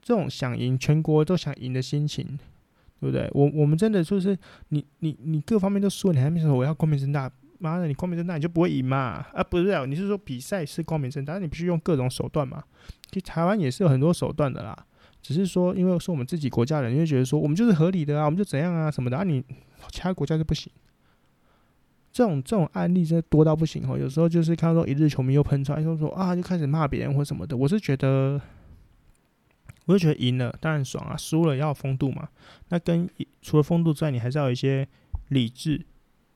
[0.00, 2.38] 这种想赢全国都想赢的心情，
[3.00, 3.28] 对不对？
[3.32, 7.28] 我我们真的就是你你你各方面都输，你还没说我要光明正大。
[7.58, 9.24] 妈的，你光明正大你就不会赢嘛？
[9.32, 12.62] 啊，不是啊，你是说比赛是光明正大，但你必须用各种手段嘛？
[13.10, 14.86] 其实台湾也是有很多手段的啦，
[15.22, 19.42] 只是说因为是我们自己国家人，就觉得说我们就是合理的啊，我们就怎样啊什么的啊，你
[19.90, 20.70] 其他国家就不行。
[22.14, 27.56] 这种这种案例真的多到不行哦，有时候就是看到说一日球迷又喷出来，就说啊就开始骂别人或什么的。
[27.56, 28.40] 我是觉得，
[29.86, 32.28] 我就觉得赢了当然爽啊，输了要风度嘛。
[32.68, 33.10] 那跟
[33.42, 34.86] 除了风度之外，你还是要有一些
[35.30, 35.84] 理智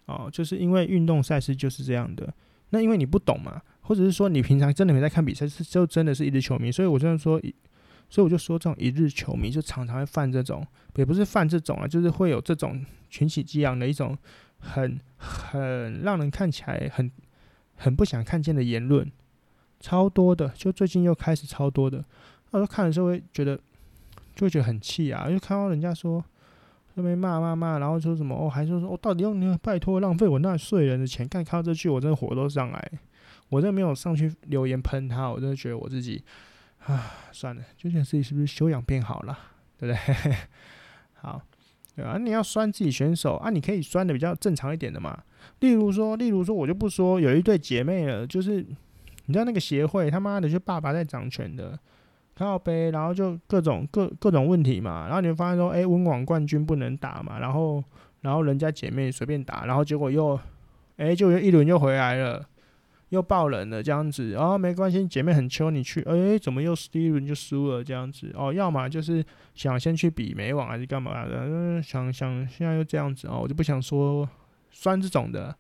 [0.07, 2.35] 哦，就是因为运动赛事就是这样的。
[2.71, 7.41] 那因为你不懂嘛，或者是说你平常真的没在看比赛，是就真的是一日球迷，所以我真的说，
[8.11, 10.67] 所以我就说这种一日球迷就常常会犯这种，
[10.97, 14.19] 也不是犯这种啊，就是会有这种群起激昂的一种
[14.59, 17.11] 很很让人看起来很
[17.77, 19.11] 很不想看见的言论，
[19.81, 22.05] 超多的，就最近又开始超多的，
[22.51, 23.57] 那我看的时候会觉得
[24.35, 26.25] 就会觉得很气啊，因为看到人家说。
[26.95, 31.29] 那边骂骂骂，然后说什么哦，还说说我、到底用你拜托浪费我纳税人的钱？
[31.29, 32.93] 看看到这句，我真的火都上来。
[33.51, 36.21] 我真的没有上去留言喷他，我真的觉得我自己
[36.87, 39.39] 啊，算了，就觉得自己是不是修养变好了，
[39.79, 40.35] 对不对？
[41.23, 41.41] 好，
[41.99, 45.19] 对啊，你要酸自己选手啊，你可以酸的比较正常一点的嘛。
[45.59, 48.65] 例如说，例如说，我就不说有一对姐妹了，就是
[49.27, 51.77] 你知道那个协会他妈的就爸爸在掌权的。
[52.37, 57.83] 靠杯，然后就各种各各种问题嘛，然后你会发现说，哎，温网冠军不能打嘛，然后
[58.21, 60.39] 然后人家姐妹随便打，然后结果又，
[60.99, 62.41] 哎，就一轮又回来了，
[63.11, 74.29] 又爆冷了这样子，哦，没关系，姐妹很秋，你去，哎，怎么又第一轮就输了这样子，哦，要么就是想先去比美网还是干嘛的，嗯，想想现在又这样子哦，我就不想说
[74.71, 75.57] 酸这种的，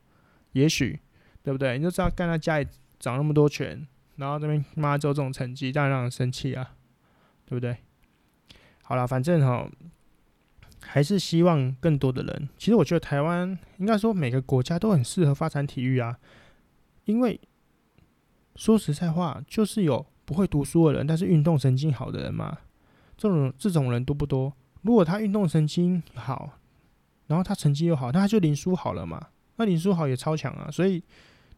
[0.53, 0.99] 也许
[1.42, 1.76] 对不对？
[1.78, 2.66] 你就知道干他家里
[2.99, 3.86] 长那么多钱。
[4.16, 6.72] 然后这边妈做这种成绩，当然让人生气啊，
[7.46, 7.76] 对不对？
[8.82, 9.70] 好了，反正哈，
[10.82, 12.49] 还是希望更多的人。
[12.59, 16.18] 其实我觉得台湾应该说每个国家都很适合发展体育啊，
[17.09, 17.41] 因为
[18.55, 22.57] 说实在话，就是有不会读书的人，但是运动神经好的人嘛。
[23.17, 24.53] 这种这种人多不多？
[24.83, 26.59] 如果他运动神经好，
[27.27, 29.29] 然后他成绩又好，那他就林书豪了嘛。
[29.57, 31.03] 那林书豪也超强啊，所以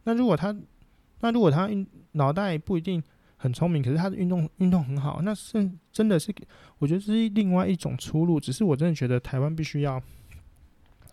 [0.04, 0.56] 那如果他。
[1.22, 3.02] 那如果他运脑袋不一定
[3.36, 6.34] 很聪明，可是他的运动运动很好，那是真的是，
[6.78, 8.40] 我觉得这是另外一种出路。
[8.40, 10.02] 只是我真的觉得台湾必须要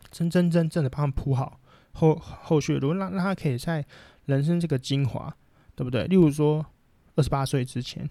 [0.09, 1.59] 真真正正的帮他铺好
[1.91, 3.85] 后后续，如果让让他可以在
[4.27, 5.35] 人生这个精华，
[5.75, 6.05] 对不对？
[6.05, 6.63] 例如说
[7.15, 8.07] 二十八岁之前，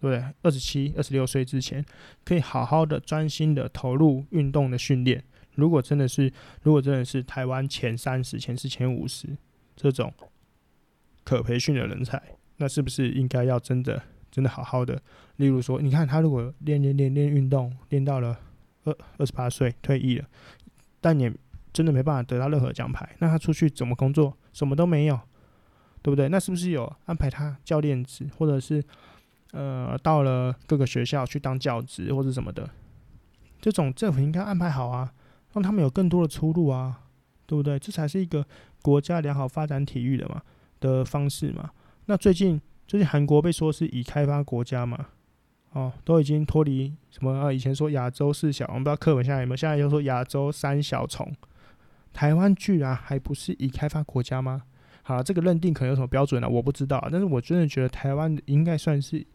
[0.00, 0.24] 对不对？
[0.42, 1.84] 二十七、二十六岁之前，
[2.24, 5.24] 可以好好的专心的投入运动的训练。
[5.56, 6.32] 如果真的是，
[6.62, 9.36] 如果真的是台湾前三十、前四、前五十
[9.74, 10.14] 这种。
[11.22, 12.20] 可培训的人才，
[12.56, 15.00] 那是不是应该要真的真的好好的？
[15.36, 18.36] 例如说，你看他如果练练练练运动，练到了
[18.84, 20.26] 二二十八岁退役了，
[21.00, 21.32] 但也
[21.72, 24.36] 真的没办法得到任何奖牌，那他出去怎么工作？
[24.52, 25.20] 什么都没有，
[26.02, 26.28] 对不对？
[26.28, 28.82] 那是不是有安排他教练职，或者是
[29.52, 32.68] 呃到了各个学校去当教职或者什么的？
[33.60, 35.12] 这种政府应该安排好啊，
[35.52, 37.02] 让他们有更多的出路啊，
[37.46, 37.78] 对不对？
[37.78, 38.46] 这才是一个
[38.82, 40.42] 国家良好发展体育的嘛。
[40.80, 41.70] 的方式嘛，
[42.06, 45.08] 那最近最近韩国被说是已开发国家嘛，
[45.72, 47.52] 哦，都已经脱离什么啊？
[47.52, 51.30] 以前说亚洲四小，我们不知道课本现在有没有，现在又说亚洲三小虫，
[52.14, 54.62] 台湾居然还不是已开发国家吗？
[55.02, 56.48] 好，这个认定可能有什么标准呢？
[56.48, 59.26] 我不知道，但是我真的觉得台湾应该算是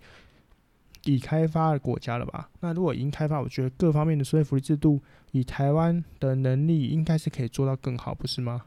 [1.03, 2.49] 已开发的国家了吧？
[2.61, 5.01] 那如果已经开发，我觉得各方面的社会福利制度，
[5.31, 8.65] 以台湾的能力，应该是可以做到更好，不是吗？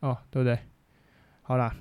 [0.00, 0.58] 哦，对不对？
[1.42, 1.74] 好啦，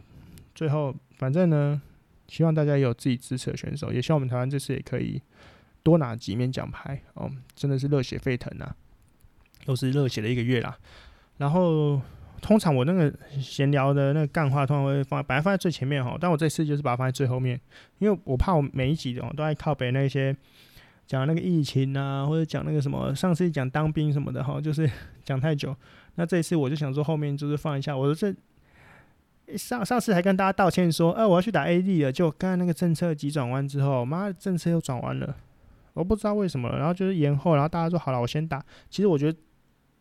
[0.53, 1.81] 最后反正呢，
[2.27, 5.21] 希望大家也有自己支持的选手，也希望我们台湾这次也可以
[5.81, 8.75] 多拿几面奖牌哦，真的是热血沸腾啊，
[9.65, 10.77] 都是热血的一个月啦。
[11.37, 11.99] 然后
[12.41, 17.59] 通常我那个闲聊的那个干话，通常会放，本来放在最前面哈，但我这次就是把它放在最后面，
[17.99, 20.35] 因为我怕我每一集哦都在靠北那些
[21.05, 24.89] 讲那个疫情啊，或者讲那个什么，上次讲当兵什么的哈，就是
[25.23, 25.75] 讲太久。
[26.15, 28.35] 那这一次我就想说后面就是放一下我说这。
[29.57, 35.35] 上上次还跟大家道歉说，呃，我要去打 AD 了，就刚才那个政策急转弯之后，妈，政策又转弯了，
[35.93, 38.63] 我不知道为什么，然后就是延后，然后大家说好了，我先打。
[38.89, 39.37] 其实我觉得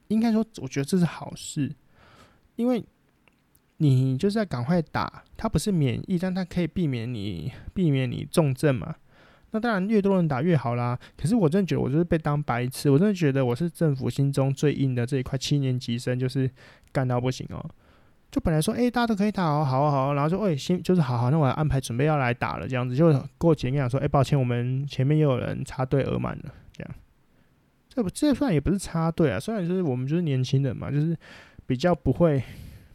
[0.06, 1.68] 应该说，我觉得这是好事，
[2.60, 2.84] 因为
[3.78, 8.94] 你就是要赶快打，它不是免疫，但它可以避免你避免你重症嘛。
[9.52, 10.98] 那当然越多人打越好啦。
[11.16, 16.48] 可是我真的觉得我就是被当白痴，我真的觉得我是政府心中最硬的这一块七年级生，就是
[16.92, 17.64] 干到不行哦。
[18.30, 26.94] 就本来说，哎、大家都可以打哦，好啊好，然后说，哎、欸，先就是好好，那我要安排准备要来打了，这样子，就过几天跟讲说，哎、抱歉，我们前面又有人插队额满了，这样，
[27.88, 31.16] 这不这算也不是插队啊，虽然就是我们就是年轻人嘛，就是
[31.70, 32.42] 比较不会，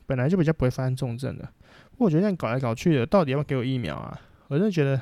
[0.05, 1.45] 本来就比较不会发生重症的，
[1.91, 4.19] 不过我觉得这样搞来搞去的，到底要不要给我疫苗啊？
[4.49, 4.99] 我真的觉得，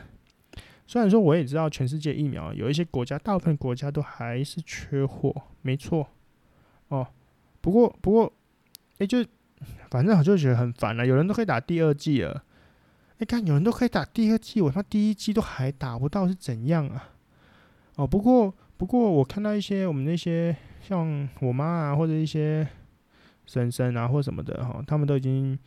[0.86, 6.08] 虽然说我也知道全世界疫苗有一些国家，大部分国家都还是缺货，没错，
[6.90, 7.08] 哦，
[7.62, 8.32] 不过不过，
[9.00, 9.26] 哎、就。
[9.90, 12.44] 反正我就觉得很烦了，有人都可以打第二剂了，
[13.20, 17.12] 你看有人都可以打第二剂，我他妈第一剂都还打不到，是怎样啊？
[17.96, 22.68] 哦，不过不过我看到一些我们那些像我妈啊，或者一些
[23.46, 25.58] 婶婶啊，或什么的哈，他们都已经。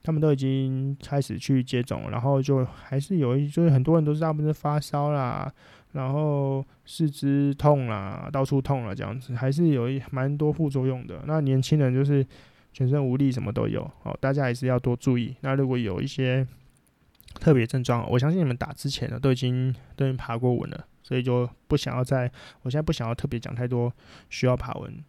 [0.00, 5.52] 他们都已经开始去接种，然后就还是有一，就是很多人都是大部分是发烧啦，
[5.90, 11.20] 然后四肢痛啦，到处痛了这样子，还是有一蛮多副作用的。
[11.26, 12.24] 那年轻人就是
[12.72, 15.34] 全身无力，什么都有哦，大家还是要多注意。
[15.40, 16.46] 那如果有一些
[17.40, 22.30] 特别症状，我相信你们打之前呢都已经都已经爬过文了，所以就不想要再，
[22.62, 23.92] 我现在不想要特别讲太多
[24.30, 25.04] 需要爬文。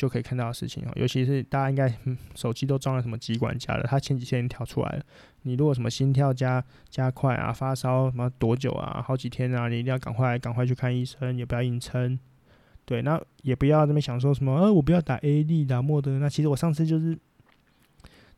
[0.00, 5.04] 就可以看到的事情哦，尤其是大家应该、嗯、手机都装了什么机管家了，他前几天跳出来了。
[5.42, 12.18] 你如果什么心跳加加快啊，发烧什么多久啊，好几天啊，你一定要赶快赶快去看医生，也不要硬撑。
[12.86, 16.18] 对，那也不要那么想说什么，呃，我不要打 A D 打莫德。
[16.18, 17.18] 那其实我上次就是，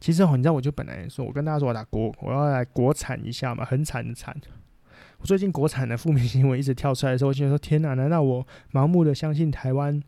[0.01, 4.37] 其实哦你知道，我就本来说，我跟大家说我打国，我要来国产一下嘛，很惨的惨。
[5.19, 10.03] 我最近国产的负面新闻一直跳出来的时候，我就说天哪，难道我盲目的相信台湾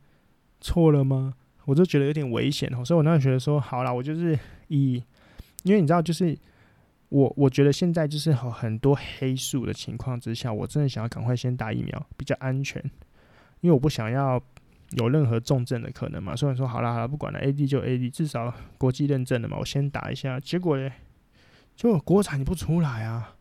[0.60, 1.34] 错了吗？
[1.66, 4.38] 我就觉得有点危险哦，所以我那时候觉得说，好啦，我就是
[4.68, 5.02] 以，
[5.62, 6.36] 因为你知道，就是
[7.08, 12.82] 我我觉得现在就是很多黑数的情况之下，我真的想要赶快先打疫苗，比较安全，
[13.60, 14.38] 因为我不想要
[14.90, 16.36] 有任何重症的可能嘛。
[16.36, 20.38] 所以说，好啦好啦，不管了，A D 就 A D，至少国际认证的嘛，我先打一下。
[20.38, 20.90] 结果呢，
[21.74, 23.36] 就国产你不出来啊，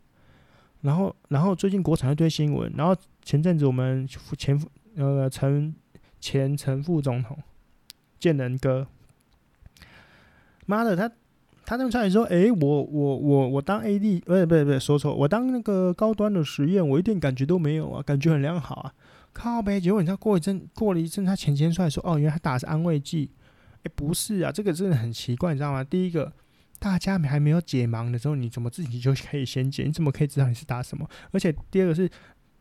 [0.82, 4.08] 然后然后最近国产一堆新闻，然后前阵子我们
[4.38, 5.76] 前副呃陈
[6.22, 7.38] 前陈副总统。
[8.24, 8.88] 贱人哥，
[10.66, 11.12] 妈的，他
[11.66, 18.94] 他那么出来说，诶、我我我我当 AD，不是不是不是，说错，我当那个高端的实验，我一点感觉都没有啊，感觉很良好啊，
[19.34, 19.78] 靠呗。
[19.78, 23.30] 结果你知道过一阵过了一阵，他前天出来说，哦，原来他打的是安慰剂，
[23.84, 25.84] 诶、不是啊，这个真的很奇怪，你知道吗？
[25.84, 26.32] 第一个，
[26.80, 29.84] 大家还没有解盲的时候，你怎么自己就可以先解？
[29.84, 31.06] 你怎么可以知道你是打什么？
[31.32, 32.10] 而且第二个是。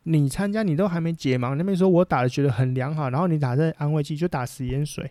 [0.04, 5.08] 你参加你都还没解盲，那边说我打的觉得很良好，然后你打这安慰剂就打食盐水。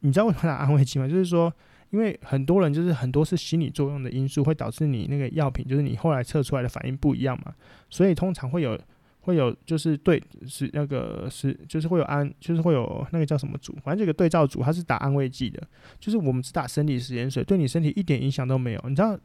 [0.00, 1.06] 你知道为什么打安慰剂吗？
[1.08, 1.52] 就是说，
[1.90, 7.52] 因为很多人就是很多是心理作用的因素，会导致你那个药品，就是你后来测出来的反应不一样嘛。
[7.90, 8.78] 所以通常会有
[9.20, 15.60] 会有就是对是那个是就是会有安就是会有那个叫什么组，反正这个对照组它是打安慰剂的，
[15.98, 18.84] 就是我们只打生理食盐水，对你身体一点影响都没有。
[18.88, 19.18] 你知道，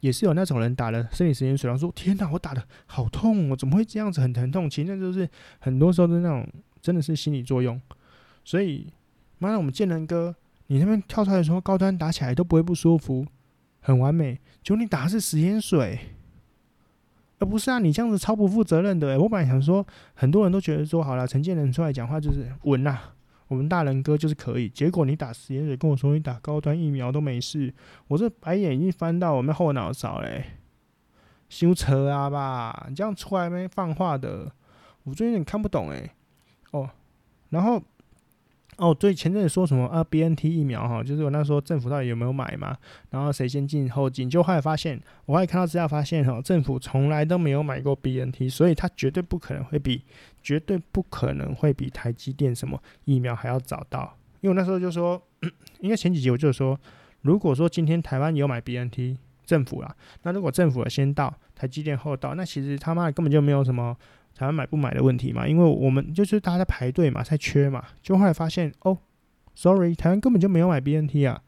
[0.00, 4.68] 也是有那种人打了生理食盐水，然后说天哪，我打的好痛，我怎么会这样子很疼痛？
[4.68, 5.28] 其实那就是
[5.60, 6.46] 很多时候的那种
[6.80, 7.80] 真的是心理作用，
[8.44, 8.86] 所以。
[9.42, 10.32] 妈的，我们贱人哥，
[10.68, 13.26] 你那边跳出来的时候高端打起来都不会不舒服，
[13.80, 14.40] 很完美。
[14.62, 15.98] 就你打的是食盐水，
[17.40, 19.18] 而不是啊，你这样子超不负责任的、欸。
[19.18, 19.84] 我本来想说，
[20.14, 22.96] 很多人都觉得说好了，陈建仁出来讲话就是稳呐，
[23.48, 24.68] 我们大人哥就是可以。
[24.68, 27.74] 结果你打食盐水，跟我说你打高端疫苗都没事，
[28.06, 30.44] 我这白眼已经翻到我们后脑勺嘞，
[31.48, 32.86] 羞扯啊吧？
[32.88, 34.52] 你这样出来没放话的，
[35.02, 36.14] 我最近有点看不懂哎、
[36.70, 36.88] 哦，
[37.50, 37.82] 然后。
[38.78, 42.76] 哦，对，前阵子说什么啊？BNT 疫苗哈，就是我那时候政府到底有没有买嘛？
[43.10, 44.28] 然后谁先进后进？
[44.28, 50.02] 就后来发现，我还看到资料发现哈，政府从来都没有买过 BNT，所以它绝对不可能会比，
[50.42, 54.16] 绝对不可能会比台积电什么疫苗还要早到。
[54.40, 55.22] 因为我那时候就说，
[55.80, 56.80] 应该前几集我就说，
[57.20, 63.94] 如果说今天台湾有买 BNT，政府啦，那如果政府先到，台积电后到，那其实他妈根本就没有什么。
[64.34, 65.46] 台湾买不买的问题嘛？
[65.46, 68.98] 因为我们就是大家在排队嘛，在缺嘛，就后来发现哦
[69.54, 71.42] ，sorry，台湾根本就没有买 BNT 啊。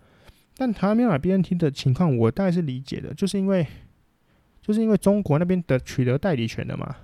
[0.57, 3.67] 但台湾没有买 BNT 的情况，我大概是理解的，就是因为
[4.63, 6.95] 就是因为中国那边的取得代理权的嘛，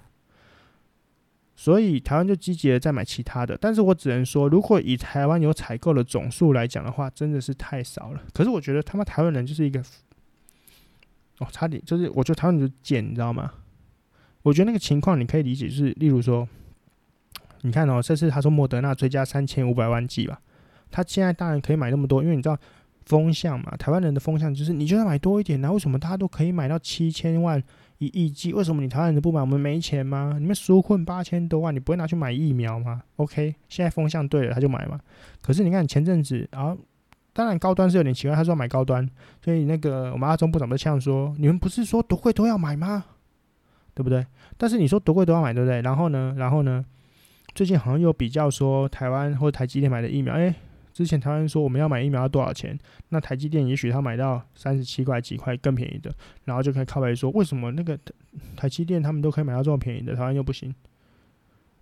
[1.57, 3.59] 所以台湾就积极的在买其他的。
[3.61, 8.23] 但是我只能说，如果以台湾有采购的总数来讲的话，真的是太少了。
[8.33, 9.81] 可是我觉得他妈台湾人就是一个
[11.41, 13.53] 哦，差点就是我觉得台湾人就贱，你知道吗？
[14.43, 16.49] 我觉得那个情况你可以理解，就是例如说，
[17.63, 20.41] 你看哦，这次他说莫德纳追加三千五百万剂吧，
[20.91, 22.57] 他现在当然可以买那么多，因为你知道
[23.05, 27.63] 风向嘛，台湾人的风向就是你就要买多一点，那为什么大家都可以买到七千万
[27.99, 28.53] 一亿剂？
[28.55, 29.41] 为什么你台湾人不买？
[29.41, 30.37] 我们没钱吗？
[30.41, 34.99] 你们纾困八千多万，你不会拿去买疫苗吗？OK，现在风向对了，他就买嘛。
[35.43, 36.79] 可是你看前阵子，然后
[37.35, 39.07] 当然高端是有点奇怪，他说要买高端，
[39.45, 43.05] 所以那个我们阿中部长都呛说，你们不是说多贵都要买吗？
[44.01, 44.27] 对不对？
[44.57, 45.83] 但是你说多贵都要买，对不对？
[45.83, 46.35] 然后呢？
[46.39, 46.83] 然后呢？
[47.55, 50.55] 最近好像又比较说台湾或台积电买的疫苗，哎，
[50.93, 52.79] 之前台湾说我们要买疫苗要多少钱？
[53.09, 57.99] 那台积电也许他买到三十七块几块更便宜的，然后就可以靠北说，为什么那个
[58.57, 60.73] 台积电他们都可以买到这么便宜的，台湾又不行？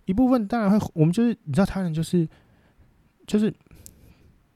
[0.05, 2.27] 一部分当然会，我们就是你知道，台湾人就是
[3.27, 3.53] 就是，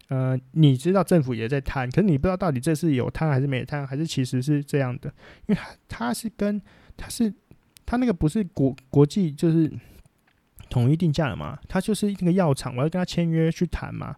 [0.08, 5.14] 呃，你知道政府也在贪，可是你不知道到底这是有贪还是没贪，还是其实是这样的，
[5.46, 6.60] 因为他他是跟
[6.98, 7.32] 他是
[7.86, 9.72] 他那个不是国国际就是
[10.70, 14.16] 统一定价了嘛，他就是那个药厂，我要跟他签约去谈嘛。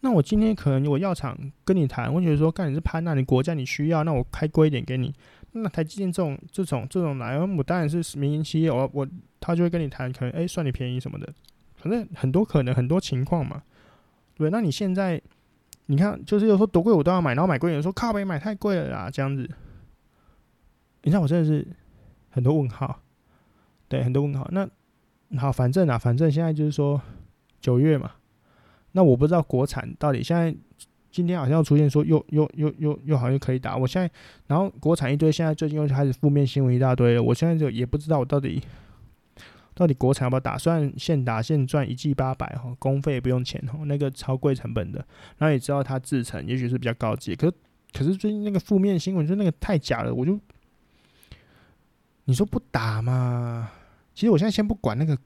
[0.00, 5.12] 那我今天可能我药厂跟你谈，我觉得说，干你是潘娜，你国家你需要，那我开贵一点给你。
[5.52, 9.08] 那台积电这种这种这种来，我当然是民营企业，我我
[9.40, 11.32] 他就会跟你谈，可能哎、算你便宜什么的，
[11.76, 13.62] 反正很多可能很多情况嘛。
[14.34, 15.20] 对，那你现在
[15.86, 19.48] 你看，就是有时候多贵我都要买，然后买贵人说靠北买太贵了啦，这样子。
[21.04, 21.66] 你看我真的是
[22.36, 23.00] 很多问号，
[23.88, 24.46] 对，很多问号。
[24.52, 24.68] 那
[25.38, 27.00] 好，反正啊，反正现在就是说
[27.62, 28.10] 九月嘛。
[28.92, 30.54] 那我不知道国产到底现在
[31.10, 34.10] 今天好像要出现说又又又又又好像可以打，我现在
[34.48, 38.62] 然后国产一堆，现在最近又开始负面新闻一大堆了，我现在就也不知道我到底
[39.72, 44.98] 到底国产要不要打，虽然现打现赚一季八百哈，公费也不用钱哈，那个超贵成本的，
[45.38, 47.52] 然后也知道它制成也许是比较高级，可是
[47.94, 50.38] 可是最近那个负面新闻就那个太假了，我就
[52.26, 53.70] 你说不打嘛？
[54.14, 55.18] 其实我现在先不管那个。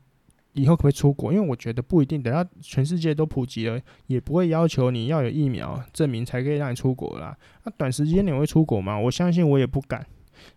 [0.55, 1.33] 以后可不可以出国？
[1.33, 7.39] 因为我觉得不一定，等到全世界都普及了，也不会要求你要有疫苗证明才可以让你出国啦。
[7.63, 8.99] 那短时间你会出国吗？
[8.99, 10.05] 我相信我也不敢，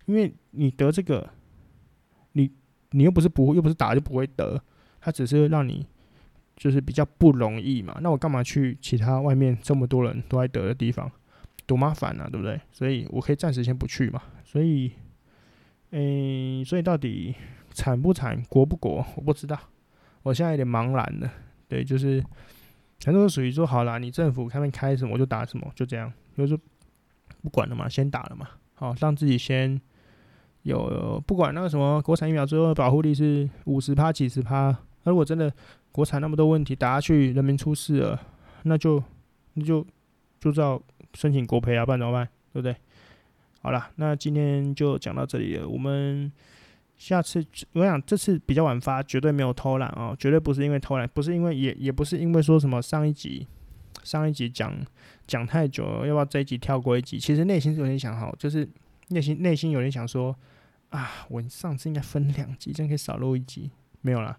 [0.08, 1.30] 因为你得这个，
[2.32, 2.52] 你
[2.89, 4.60] 你又不是不又不是打就不会得，
[5.00, 5.86] 它只是让你
[6.56, 8.00] 就是比较不容易嘛。
[8.02, 11.10] 那我干嘛去其他外面这么多人都在得的地方，
[11.68, 12.60] 多麻烦啊，对不对？
[12.72, 14.24] 所以我可以暂时先不去嘛。
[14.44, 14.91] 所以，
[15.94, 17.36] 诶，所以到底
[17.72, 19.58] 惨不惨，国不国，我不知道。
[20.24, 21.32] 我现在有点茫然了，
[21.68, 22.24] 对，就是
[23.06, 26.58] 很多属于说好了，你政府他们开什么我就打什么，就这样，就是
[27.44, 29.80] 不管了嘛，先打了嘛，好，让自己先
[30.64, 35.54] 有，不管那个什么国产疫苗最后的保护力是五十趴几十趴，那如果真的
[35.91, 38.20] 国产那么多问题打下去，人民出事了，
[38.64, 39.04] 那就
[39.54, 39.86] 那就
[40.39, 40.82] 就知道
[41.14, 42.76] 申请国赔啊，不然怎么办，对不对？
[43.64, 46.32] 好了，那今天就讲到这里了，我们。
[46.95, 47.43] 下次
[47.74, 53.45] 我想这次比较晚发，绝对没有偷懒哦，绝对不是因为偷懒，不是因为也也不是因为说什么上一集
[54.03, 54.74] 上一集讲
[55.28, 57.20] 讲太久了，要不要这一集跳过一集？
[57.20, 58.66] 其实内心是有点想好，就是
[59.09, 60.34] 内心内心有点想说
[60.91, 63.70] 啊，我上次应该分两集，这样可以少录一集。
[64.01, 64.38] 没有啦，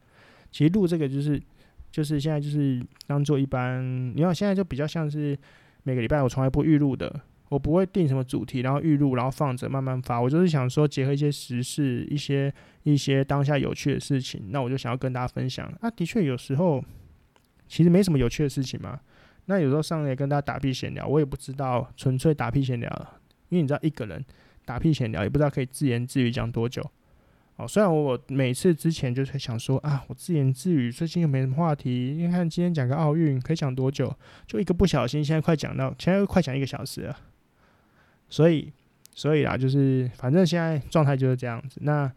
[0.50, 1.42] 其实录这个就是
[1.90, 3.84] 就是现在就是当做一般，
[4.16, 5.36] 你看现在就比较像是
[5.82, 7.20] 每个礼拜我从来不预录的。
[7.50, 10.20] 我不会定什么主题，然后预录，然后放着慢慢发。
[10.20, 15.70] 我就是想说，结合一些时事，一些一些当下有趣的事情，那我就想要跟大家分享。
[15.80, 16.82] 啊，的确有时候
[17.68, 18.98] 其实没什么有趣的事情嘛。
[19.46, 22.90] 那有时候上来跟大家打屁闲聊，我也不知道纯粹打屁闲聊，
[23.50, 24.24] 因为你知道一个人
[24.64, 26.82] 打屁闲聊，也不知道可以自言自语讲多久。
[27.56, 34.12] 哦，虽然我每次之前就是想说啊，我自言自语，最近又没什么话题，你看今天讲个奥运可以讲多久？
[34.46, 37.16] 就一个不小心，现在快讲到，现在快讲一个小时了。
[38.34, 38.72] 所以，
[39.14, 41.78] 所以啊，就是反正现在状态就是这样子。
[41.82, 42.10] 那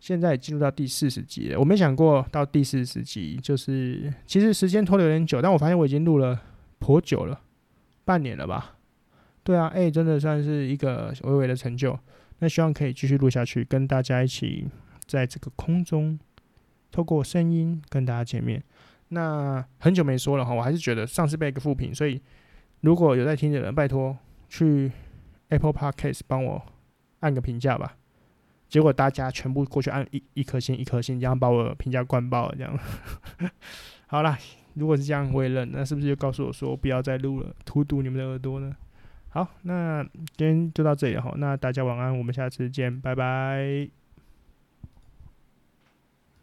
[0.00, 6.40] 现在进入到第四十集了，我没想过到第四十集，就是其实时间拖得有点久，但我发现我已经录了
[6.78, 7.38] 颇久了，
[8.06, 8.76] 半年了吧？
[9.42, 11.98] 对啊，哎、真的算是一个微微的成就。
[12.38, 14.66] 那希望可以继续录下去，跟大家一起
[15.04, 16.18] 在这个空中
[16.90, 18.62] 透过声音跟大家见面。
[19.08, 22.18] 那很久没说了哈，我还是觉得上次被一个负评，所以
[22.80, 24.16] 如果有在听的人，拜托
[24.48, 24.90] 去。
[25.48, 26.62] Apple Podcast 帮我
[27.20, 27.96] 按个评价吧，
[28.68, 32.78] 结果大家全部过去按一一颗星一颗星，这样把我评价灌爆了，这样。
[34.06, 34.38] 好啦，
[34.74, 38.74] 如果是这样，我也认，那是不是就告诉我说不要再录了，荼毒你们的耳朵呢？
[39.30, 40.02] 好，那
[40.36, 43.97] 今天就到这里哈，那大家晚安，我们下次见，拜拜。